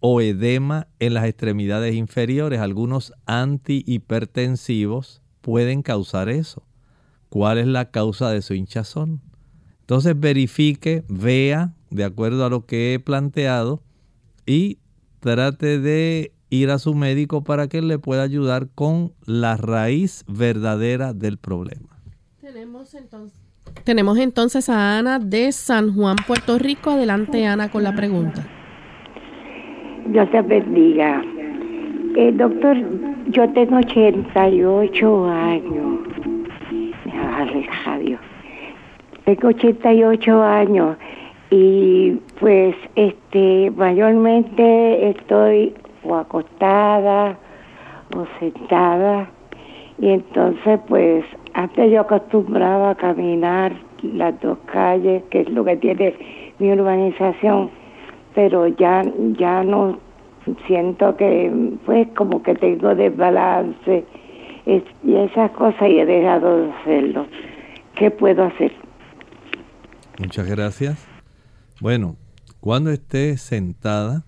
[0.00, 2.58] o edema en las extremidades inferiores.
[2.58, 6.62] Algunos antihipertensivos pueden causar eso.
[7.28, 9.20] ¿Cuál es la causa de su hinchazón?
[9.80, 13.82] Entonces verifique, vea, de acuerdo a lo que he planteado,
[14.46, 14.78] y
[15.20, 21.12] trate de ir a su médico para que le pueda ayudar con la raíz verdadera
[21.12, 22.00] del problema.
[22.40, 23.48] Tenemos entonces
[23.84, 26.90] tenemos entonces a Ana de San Juan, Puerto Rico.
[26.90, 28.46] Adelante, Ana, con la pregunta.
[30.06, 31.22] Dios te bendiga.
[32.20, 32.76] Eh, doctor,
[33.28, 36.00] yo tengo 88 años.
[37.86, 38.18] Radio.
[39.24, 40.96] Tengo 88 años
[41.50, 47.38] y pues este mayormente estoy o acostada
[48.16, 49.30] o sentada
[50.00, 55.76] y entonces pues antes yo acostumbraba a caminar las dos calles, que es lo que
[55.76, 56.14] tiene
[56.58, 57.70] mi urbanización,
[58.34, 59.04] pero ya,
[59.38, 60.07] ya no
[60.66, 64.04] siento que, pues como que tengo desbalance
[64.66, 67.26] y esas cosas y he dejado de hacerlo.
[67.94, 68.72] ¿Qué puedo hacer?
[70.18, 71.06] Muchas gracias.
[71.80, 72.16] Bueno,
[72.60, 74.24] cuando esté sentada,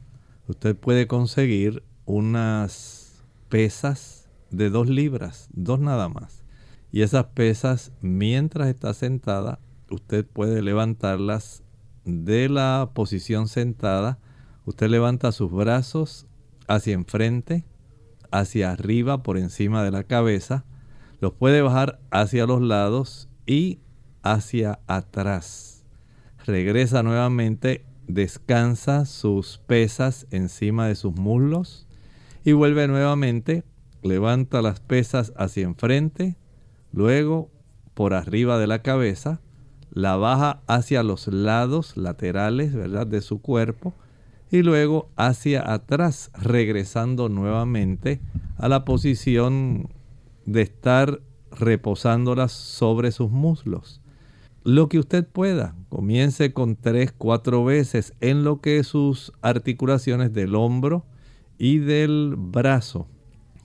[0.48, 6.40] usted puede conseguir unas pesas de dos libras, dos nada más
[6.92, 9.60] y esas pesas, mientras está sentada,
[9.90, 11.62] usted puede levantarlas
[12.04, 14.18] de la posición sentada.
[14.70, 16.28] Usted levanta sus brazos
[16.68, 17.64] hacia enfrente,
[18.30, 20.64] hacia arriba, por encima de la cabeza.
[21.20, 23.80] Los puede bajar hacia los lados y
[24.22, 25.82] hacia atrás.
[26.46, 31.88] Regresa nuevamente, descansa sus pesas encima de sus muslos
[32.44, 33.64] y vuelve nuevamente.
[34.04, 36.36] Levanta las pesas hacia enfrente,
[36.92, 37.50] Luego,
[37.94, 39.40] por arriba de la cabeza,
[39.90, 43.94] la baja hacia los lados laterales, ¿verdad?, de su cuerpo
[44.51, 48.20] y luego hacia atrás, regresando nuevamente
[48.57, 49.88] a la posición
[50.46, 51.20] de estar
[51.53, 54.01] reposándolas sobre sus muslos.
[54.62, 60.55] Lo que usted pueda, comience con tres, cuatro veces en lo que sus articulaciones del
[60.55, 61.07] hombro
[61.59, 63.07] y del brazo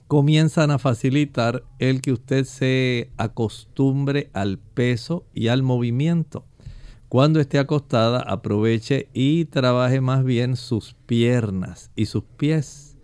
[0.08, 6.44] comienzan a facilitar el que usted se acostumbre al peso y al movimiento.
[7.08, 12.96] Cuando esté acostada, aproveche y trabaje más bien sus piernas y sus pies.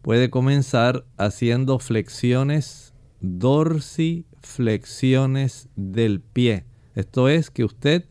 [0.00, 6.64] Puede comenzar haciendo flexiones dorsiflexiones del pie.
[6.94, 8.06] Esto es que usted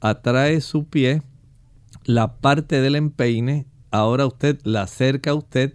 [0.00, 1.22] atrae su pie,
[2.04, 5.74] la parte del empeine, ahora usted la acerca a usted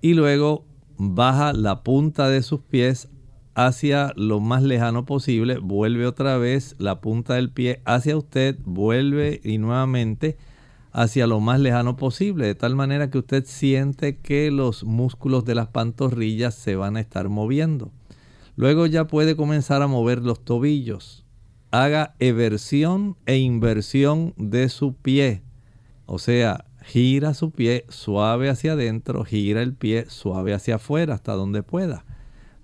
[0.00, 0.64] y luego
[0.98, 3.08] baja la punta de sus pies
[3.56, 9.40] hacia lo más lejano posible, vuelve otra vez la punta del pie hacia usted, vuelve
[9.42, 10.36] y nuevamente
[10.92, 15.54] hacia lo más lejano posible, de tal manera que usted siente que los músculos de
[15.54, 17.92] las pantorrillas se van a estar moviendo.
[18.56, 21.24] Luego ya puede comenzar a mover los tobillos.
[21.70, 25.40] Haga eversión e inversión de su pie.
[26.04, 31.32] O sea, gira su pie suave hacia adentro, gira el pie suave hacia afuera hasta
[31.32, 32.04] donde pueda.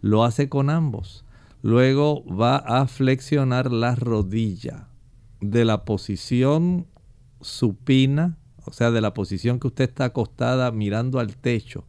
[0.03, 1.25] Lo hace con ambos.
[1.63, 4.89] Luego va a flexionar la rodilla
[5.41, 6.87] de la posición
[7.41, 11.85] supina, o sea, de la posición que usted está acostada mirando al techo.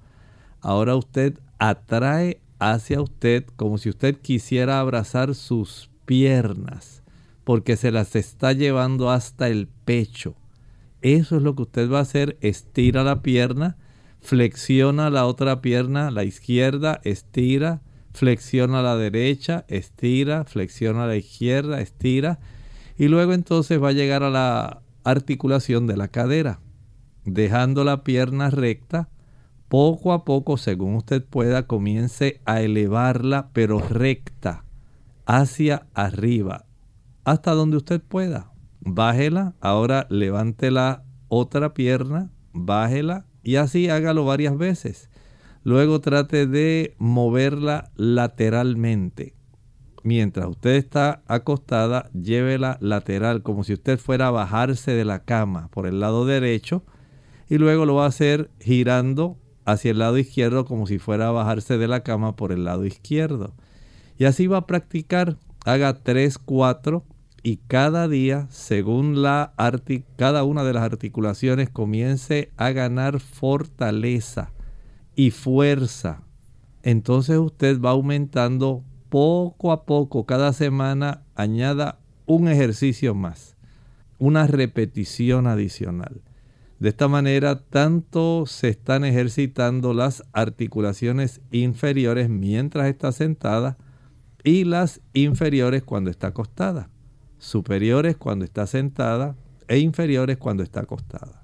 [0.62, 7.02] Ahora usted atrae hacia usted como si usted quisiera abrazar sus piernas,
[7.44, 10.36] porque se las está llevando hasta el pecho.
[11.02, 12.38] Eso es lo que usted va a hacer.
[12.42, 13.76] Estira la pierna,
[14.22, 17.82] flexiona la otra pierna, la izquierda, estira,
[18.14, 22.40] flexiona la derecha, estira, flexiona la izquierda, estira.
[22.98, 26.60] Y luego entonces va a llegar a la articulación de la cadera,
[27.26, 29.10] dejando la pierna recta.
[29.68, 34.66] Poco a poco, según usted pueda, comience a elevarla, pero recta,
[35.26, 36.66] hacia arriba,
[37.24, 38.52] hasta donde usted pueda.
[38.82, 45.10] Bájela, ahora levante la otra pierna, bájela y así hágalo varias veces.
[45.64, 49.34] Luego trate de moverla lateralmente.
[50.04, 55.70] Mientras usted está acostada, llévela lateral, como si usted fuera a bajarse de la cama
[55.72, 56.84] por el lado derecho,
[57.50, 61.32] y luego lo va a hacer girando hacia el lado izquierdo, como si fuera a
[61.32, 63.54] bajarse de la cama por el lado izquierdo.
[64.18, 67.06] Y así va a practicar, haga 3, 4,
[67.42, 69.54] y cada día, según la
[70.18, 74.52] cada una de las articulaciones, comience a ganar fortaleza
[75.16, 76.24] y fuerza.
[76.82, 83.56] Entonces usted va aumentando poco a poco, cada semana, añada un ejercicio más,
[84.18, 86.22] una repetición adicional.
[86.80, 93.78] De esta manera, tanto se están ejercitando las articulaciones inferiores mientras está sentada
[94.44, 96.90] y las inferiores cuando está acostada,
[97.38, 99.38] superiores cuando está sentada
[99.68, 101.43] e inferiores cuando está acostada.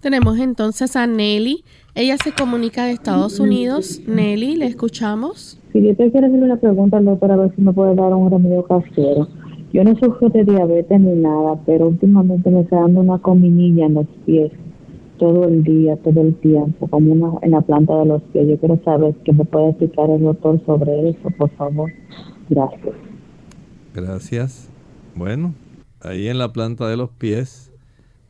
[0.00, 1.64] Tenemos entonces a Nelly.
[1.94, 4.00] Ella se comunica de Estados Unidos.
[4.06, 5.58] Nelly, ¿le escuchamos?
[5.72, 8.12] Si yo te quiero hacer una pregunta al doctor a ver si me puede dar
[8.14, 9.28] un remedio casero.
[9.72, 13.94] Yo no sufro de diabetes ni nada, pero últimamente me está dando una cominilla en
[13.94, 14.52] los pies
[15.18, 18.48] todo el día, todo el tiempo, como una en la planta de los pies.
[18.48, 21.90] Yo quiero saber qué me puede explicar el doctor sobre eso, por favor.
[22.48, 22.94] Gracias.
[23.94, 24.70] Gracias.
[25.14, 25.54] Bueno,
[26.00, 27.72] ahí en la planta de los pies,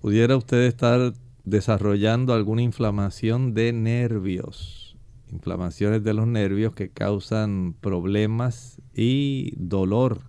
[0.01, 1.13] pudiera usted estar
[1.47, 4.87] desarrollando alguna inflamación de nervios
[5.31, 10.23] inflamaciones de los nervios que causan problemas y dolor,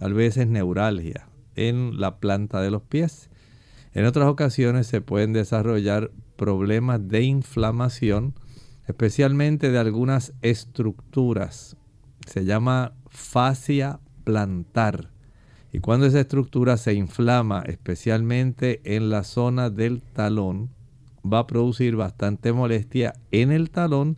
[0.00, 3.30] a veces neuralgia, en la planta de los pies.
[3.92, 8.34] En otras ocasiones se pueden desarrollar problemas de inflamación,
[8.86, 11.76] especialmente de algunas estructuras.
[12.26, 15.10] Se llama fascia plantar.
[15.72, 20.70] Y cuando esa estructura se inflama, especialmente en la zona del talón,
[21.22, 24.16] va a producir bastante molestia en el talón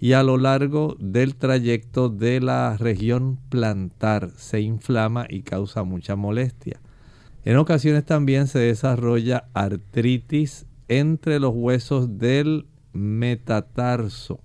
[0.00, 6.16] y a lo largo del trayecto de la región plantar se inflama y causa mucha
[6.16, 6.80] molestia.
[7.44, 14.40] En ocasiones también se desarrolla artritis entre los huesos del metatarso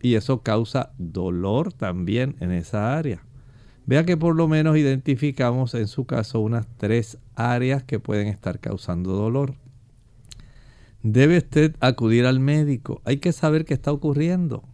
[0.00, 3.22] y eso causa dolor también en esa área.
[3.86, 8.58] Vea que por lo menos identificamos en su caso unas tres áreas que pueden estar
[8.58, 9.54] causando dolor.
[11.02, 13.00] Debe usted acudir al médico.
[13.04, 14.64] Hay que saber qué está ocurriendo.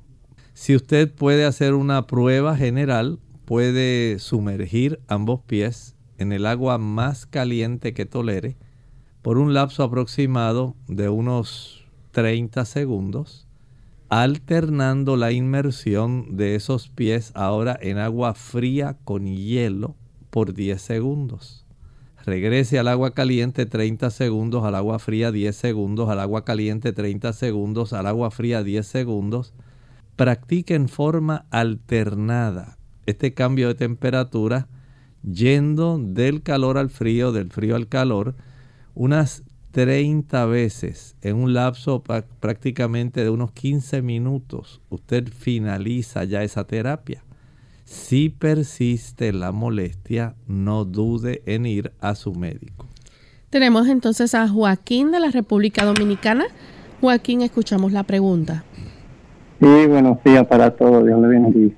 [0.54, 7.26] Si usted puede hacer una prueba general, puede sumergir ambos pies en el agua más
[7.26, 8.56] caliente que tolere
[9.20, 13.41] por un lapso aproximado de unos 30 segundos,
[14.12, 19.96] alternando la inmersión de esos pies ahora en agua fría con hielo
[20.28, 21.64] por 10 segundos.
[22.26, 27.32] Regrese al agua caliente 30 segundos, al agua fría 10 segundos, al agua caliente 30
[27.32, 29.54] segundos, al agua fría 10 segundos
[30.16, 34.68] practica en forma alternada este cambio de temperatura
[35.22, 38.34] yendo del calor al frío, del frío al calor,
[38.94, 39.42] unas
[39.72, 42.02] 30 veces en un lapso
[42.40, 44.82] prácticamente de unos 15 minutos.
[44.90, 47.24] Usted finaliza ya esa terapia.
[47.84, 52.86] Si persiste la molestia, no dude en ir a su médico.
[53.50, 56.44] Tenemos entonces a Joaquín de la República Dominicana.
[57.00, 58.64] Joaquín, escuchamos la pregunta.
[59.60, 61.74] Sí, buenos días para todos, Dios le bendiga.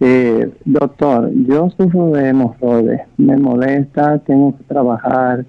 [0.00, 5.44] Eh, doctor, yo sufro de hemorroides, me molesta, tengo que trabajar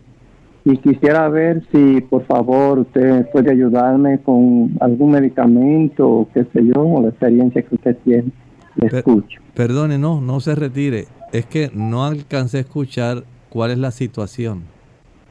[0.72, 6.66] y quisiera ver si por favor usted puede ayudarme con algún medicamento o qué sé
[6.66, 8.32] yo, o la experiencia que usted tiene.
[8.76, 9.42] Le escucho.
[9.56, 11.06] Perdone, no, no se retire.
[11.34, 14.64] Es que no alcancé a escuchar cuál es la situación.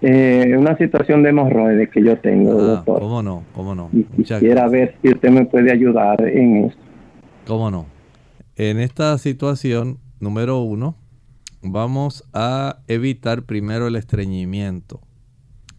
[0.01, 3.01] Eh, una situación de hemorroides que yo tengo, Ah, doctor.
[3.01, 3.43] ¿Cómo no?
[3.55, 3.91] ¿Cómo no?
[3.93, 6.76] Y Muchas quisiera ver si usted me puede ayudar en eso.
[7.47, 7.86] ¿Cómo no?
[8.57, 10.95] En esta situación, número uno,
[11.62, 15.01] vamos a evitar primero el estreñimiento.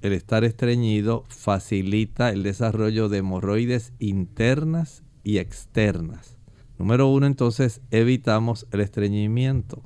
[0.02, 6.38] El estar estreñido facilita el desarrollo de hemorroides internas y externas.
[6.78, 9.84] Número uno, entonces, evitamos el estreñimiento.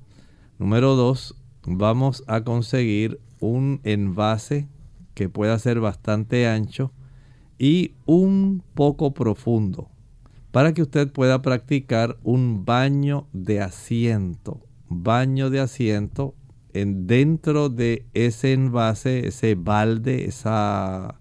[0.60, 1.36] Número dos,
[1.66, 4.68] vamos a conseguir un envase
[5.16, 6.92] que pueda ser bastante ancho
[7.58, 9.90] y un poco profundo
[10.52, 14.62] para que usted pueda practicar un baño de asiento.
[14.88, 16.36] Baño de asiento
[16.74, 21.20] en dentro de ese envase, ese balde, esa,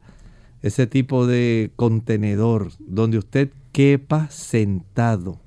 [0.63, 5.41] ese tipo de contenedor donde usted quepa sentado.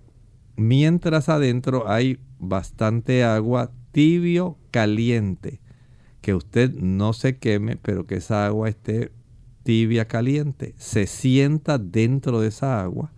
[0.55, 5.59] Mientras adentro hay bastante agua tibio caliente.
[6.21, 9.11] Que usted no se queme, pero que esa agua esté
[9.63, 10.73] tibia caliente.
[10.77, 13.11] Se sienta dentro de esa agua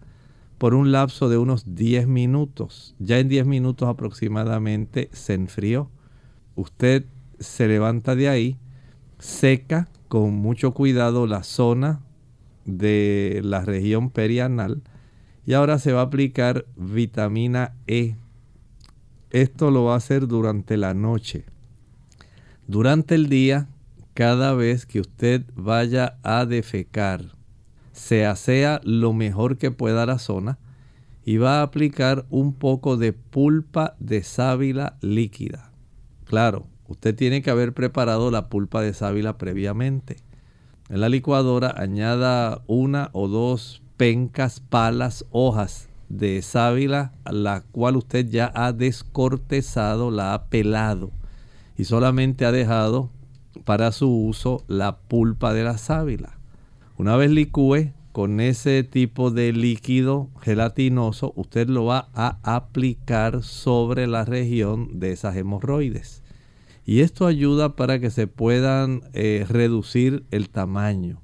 [0.58, 2.96] por un lapso de unos 10 minutos.
[3.00, 5.90] Ya en 10 minutos aproximadamente se enfrió.
[6.58, 7.06] Usted
[7.40, 8.58] se levanta de ahí,
[9.20, 12.02] seca con mucho cuidado la zona
[12.66, 14.82] de la región perianal
[15.46, 18.16] y ahora se va a aplicar vitamina E.
[19.30, 21.46] Esto lo va a hacer durante la noche.
[22.66, 23.68] Durante el día,
[24.16, 27.36] cada vez que usted vaya a defecar,
[27.92, 30.58] se asea lo mejor que pueda la zona
[31.24, 35.68] y va a aplicar un poco de pulpa de sábila líquida.
[36.28, 40.18] Claro, usted tiene que haber preparado la pulpa de sábila previamente.
[40.90, 48.28] En la licuadora añada una o dos pencas, palas, hojas de sábila, la cual usted
[48.30, 51.12] ya ha descortezado, la ha pelado
[51.78, 53.10] y solamente ha dejado
[53.66, 56.38] para su uso la pulpa de la sábila.
[56.98, 64.08] Una vez licúe con ese tipo de líquido gelatinoso, usted lo va a aplicar sobre
[64.08, 66.24] la región de esas hemorroides.
[66.84, 71.22] Y esto ayuda para que se puedan eh, reducir el tamaño.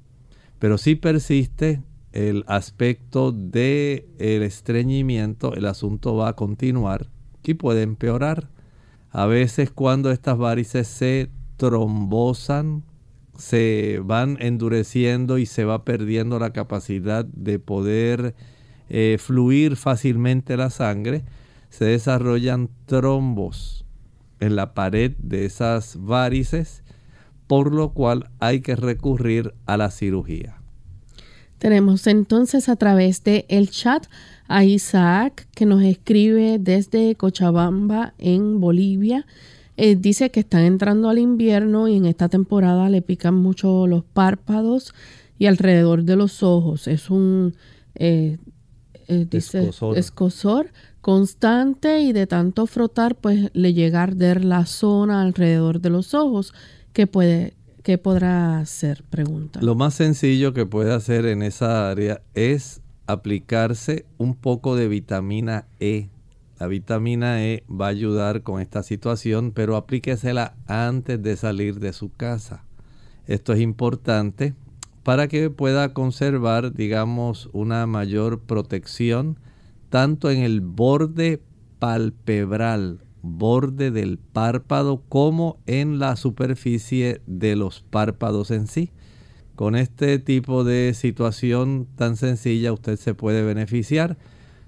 [0.60, 1.82] Pero si persiste
[2.12, 7.10] el aspecto del el estreñimiento, el asunto va a continuar
[7.42, 8.50] y puede empeorar.
[9.10, 12.84] A veces cuando estas varices se trombosan,
[13.36, 18.34] se van endureciendo y se va perdiendo la capacidad de poder
[18.88, 21.24] eh, fluir fácilmente la sangre,
[21.70, 23.84] se desarrollan trombos
[24.40, 26.82] en la pared de esas varices,
[27.46, 30.60] por lo cual hay que recurrir a la cirugía.
[31.58, 34.06] Tenemos entonces a través de el chat
[34.48, 39.26] a Isaac que nos escribe desde Cochabamba en Bolivia.
[39.76, 44.04] Eh, dice que están entrando al invierno y en esta temporada le pican mucho los
[44.04, 44.94] párpados
[45.38, 46.86] y alrededor de los ojos.
[46.86, 47.54] Es un
[47.96, 48.38] eh,
[49.08, 55.22] eh, dice, escozor constante y de tanto frotar pues le llega a arder la zona
[55.22, 56.54] alrededor de los ojos.
[56.92, 59.02] ¿Qué puede, qué podrá hacer?
[59.10, 59.60] Pregunta.
[59.60, 65.66] Lo más sencillo que puede hacer en esa área es aplicarse un poco de vitamina
[65.80, 66.08] E.
[66.58, 71.92] La vitamina E va a ayudar con esta situación, pero aplíquesela antes de salir de
[71.92, 72.64] su casa.
[73.26, 74.54] Esto es importante
[75.02, 79.38] para que pueda conservar, digamos, una mayor protección
[79.90, 81.40] tanto en el borde
[81.78, 88.90] palpebral, borde del párpado, como en la superficie de los párpados en sí.
[89.54, 94.16] Con este tipo de situación tan sencilla usted se puede beneficiar.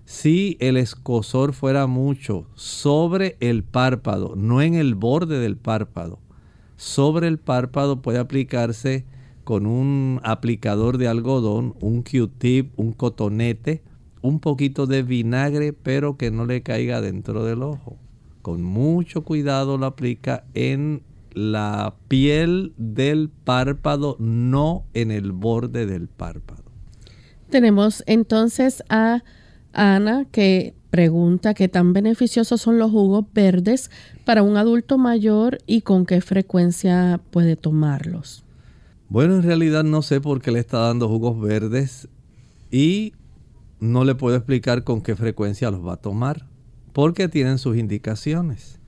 [0.07, 6.21] Si el escosor fuera mucho sobre el párpado, no en el borde del párpado,
[6.77, 9.05] sobre el párpado puede aplicarse
[9.43, 13.83] con un aplicador de algodón, un Q-tip, un cotonete,
[14.23, 17.97] un poquito de vinagre, pero que no le caiga dentro del ojo.
[18.43, 21.03] Con mucho cuidado lo aplica en
[21.33, 26.63] la piel del párpado, no en el borde del párpado.
[27.51, 29.25] Tenemos entonces a
[29.77, 33.91] Ana que pregunta qué tan beneficiosos son los jugos verdes
[34.25, 38.45] para un adulto mayor y con qué frecuencia puede tomarlos.
[39.09, 42.09] Bueno, en realidad no sé por qué le está dando jugos verdes
[42.71, 43.13] y
[43.79, 46.47] no le puedo explicar con qué frecuencia los va a tomar,
[46.93, 48.81] porque tienen sus indicaciones.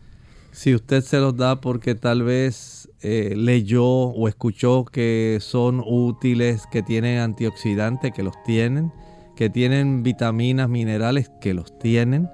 [0.51, 6.64] Si usted se los da porque tal vez eh, leyó o escuchó que son útiles,
[6.72, 8.91] que tienen antioxidantes, que los tienen,
[9.39, 12.28] que tienen vitaminas, minerales, que los tienen,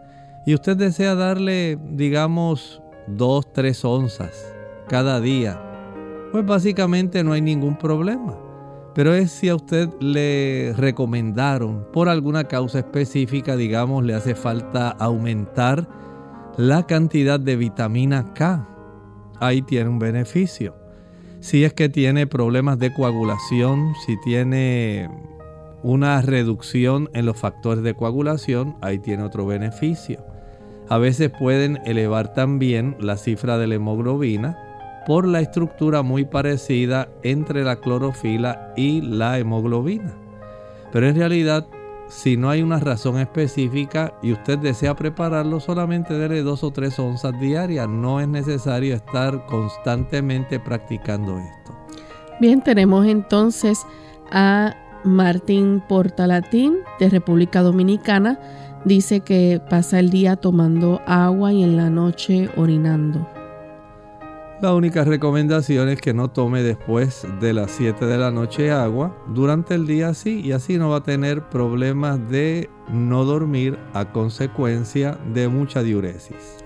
[0.46, 4.55] y usted desea darle, digamos, dos, tres onzas
[4.88, 5.61] cada día,
[6.32, 8.38] pues básicamente no hay ningún problema.
[8.94, 14.88] Pero es si a usted le recomendaron por alguna causa específica, digamos, le hace falta
[14.88, 15.86] aumentar
[16.57, 18.66] la cantidad de vitamina K.
[19.40, 20.74] Ahí tiene un beneficio.
[21.40, 25.11] Si es que tiene problemas de coagulación, si tiene
[25.85, 30.24] una reducción en los factores de coagulación, ahí tiene otro beneficio.
[30.89, 34.59] A veces pueden elevar también la cifra de la hemoglobina
[35.07, 40.14] por la estructura muy parecida entre la clorofila y la hemoglobina.
[40.91, 41.66] Pero en realidad
[42.09, 46.99] si no hay una razón específica y usted desea prepararlo, solamente dele dos o tres
[46.99, 47.89] onzas diarias.
[47.89, 51.74] No es necesario estar constantemente practicando esto.
[52.41, 53.87] Bien, tenemos entonces
[54.30, 54.74] a
[55.05, 58.38] Martín Portalatín de República Dominicana.
[58.84, 63.26] Dice que pasa el día tomando agua y en la noche orinando.
[64.61, 69.14] La única recomendación es que no tome después de las 7 de la noche agua.
[69.28, 74.11] Durante el día sí, y así no va a tener problemas de no dormir a
[74.12, 76.57] consecuencia de mucha diuresis.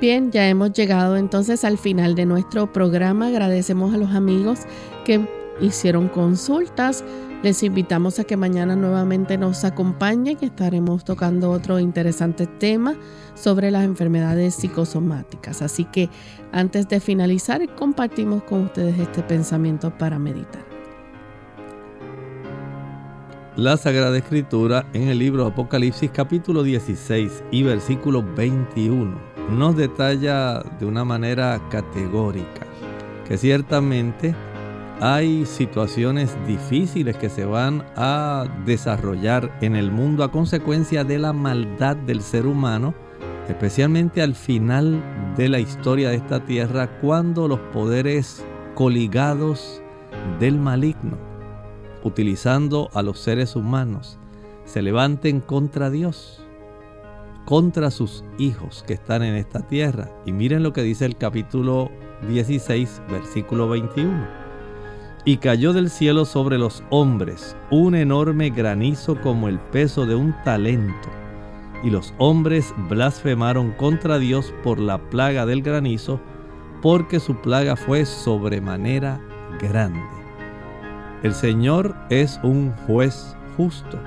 [0.00, 3.28] Bien, ya hemos llegado entonces al final de nuestro programa.
[3.28, 4.60] Agradecemos a los amigos
[5.04, 5.26] que
[5.60, 7.04] hicieron consultas.
[7.42, 12.96] Les invitamos a que mañana nuevamente nos acompañen, que estaremos tocando otro interesante tema
[13.34, 15.62] sobre las enfermedades psicosomáticas.
[15.62, 16.10] Así que
[16.52, 20.62] antes de finalizar, compartimos con ustedes este pensamiento para meditar.
[23.56, 29.18] La Sagrada Escritura en el libro Apocalipsis capítulo 16 y versículo 21
[29.50, 32.66] nos detalla de una manera categórica
[33.26, 34.34] que ciertamente
[35.00, 41.32] hay situaciones difíciles que se van a desarrollar en el mundo a consecuencia de la
[41.32, 42.94] maldad del ser humano
[43.50, 45.02] especialmente al final
[45.36, 48.44] de la historia de esta tierra, cuando los poderes
[48.74, 49.82] coligados
[50.38, 51.18] del maligno,
[52.04, 54.18] utilizando a los seres humanos,
[54.64, 56.42] se levanten contra Dios,
[57.44, 60.10] contra sus hijos que están en esta tierra.
[60.24, 61.90] Y miren lo que dice el capítulo
[62.28, 64.39] 16, versículo 21.
[65.24, 70.34] Y cayó del cielo sobre los hombres un enorme granizo como el peso de un
[70.44, 71.08] talento
[71.82, 76.20] y los hombres blasfemaron contra Dios por la plaga del granizo,
[76.82, 79.20] porque su plaga fue sobremanera
[79.60, 80.00] grande.
[81.22, 83.98] El Señor es un juez justo.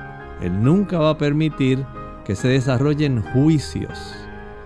[0.42, 1.86] Él nunca va a permitir
[2.26, 4.16] que se desarrollen juicios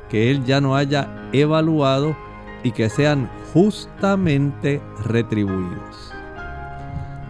[0.09, 2.15] que Él ya no haya evaluado
[2.63, 6.16] y que sean justamente retribuidos.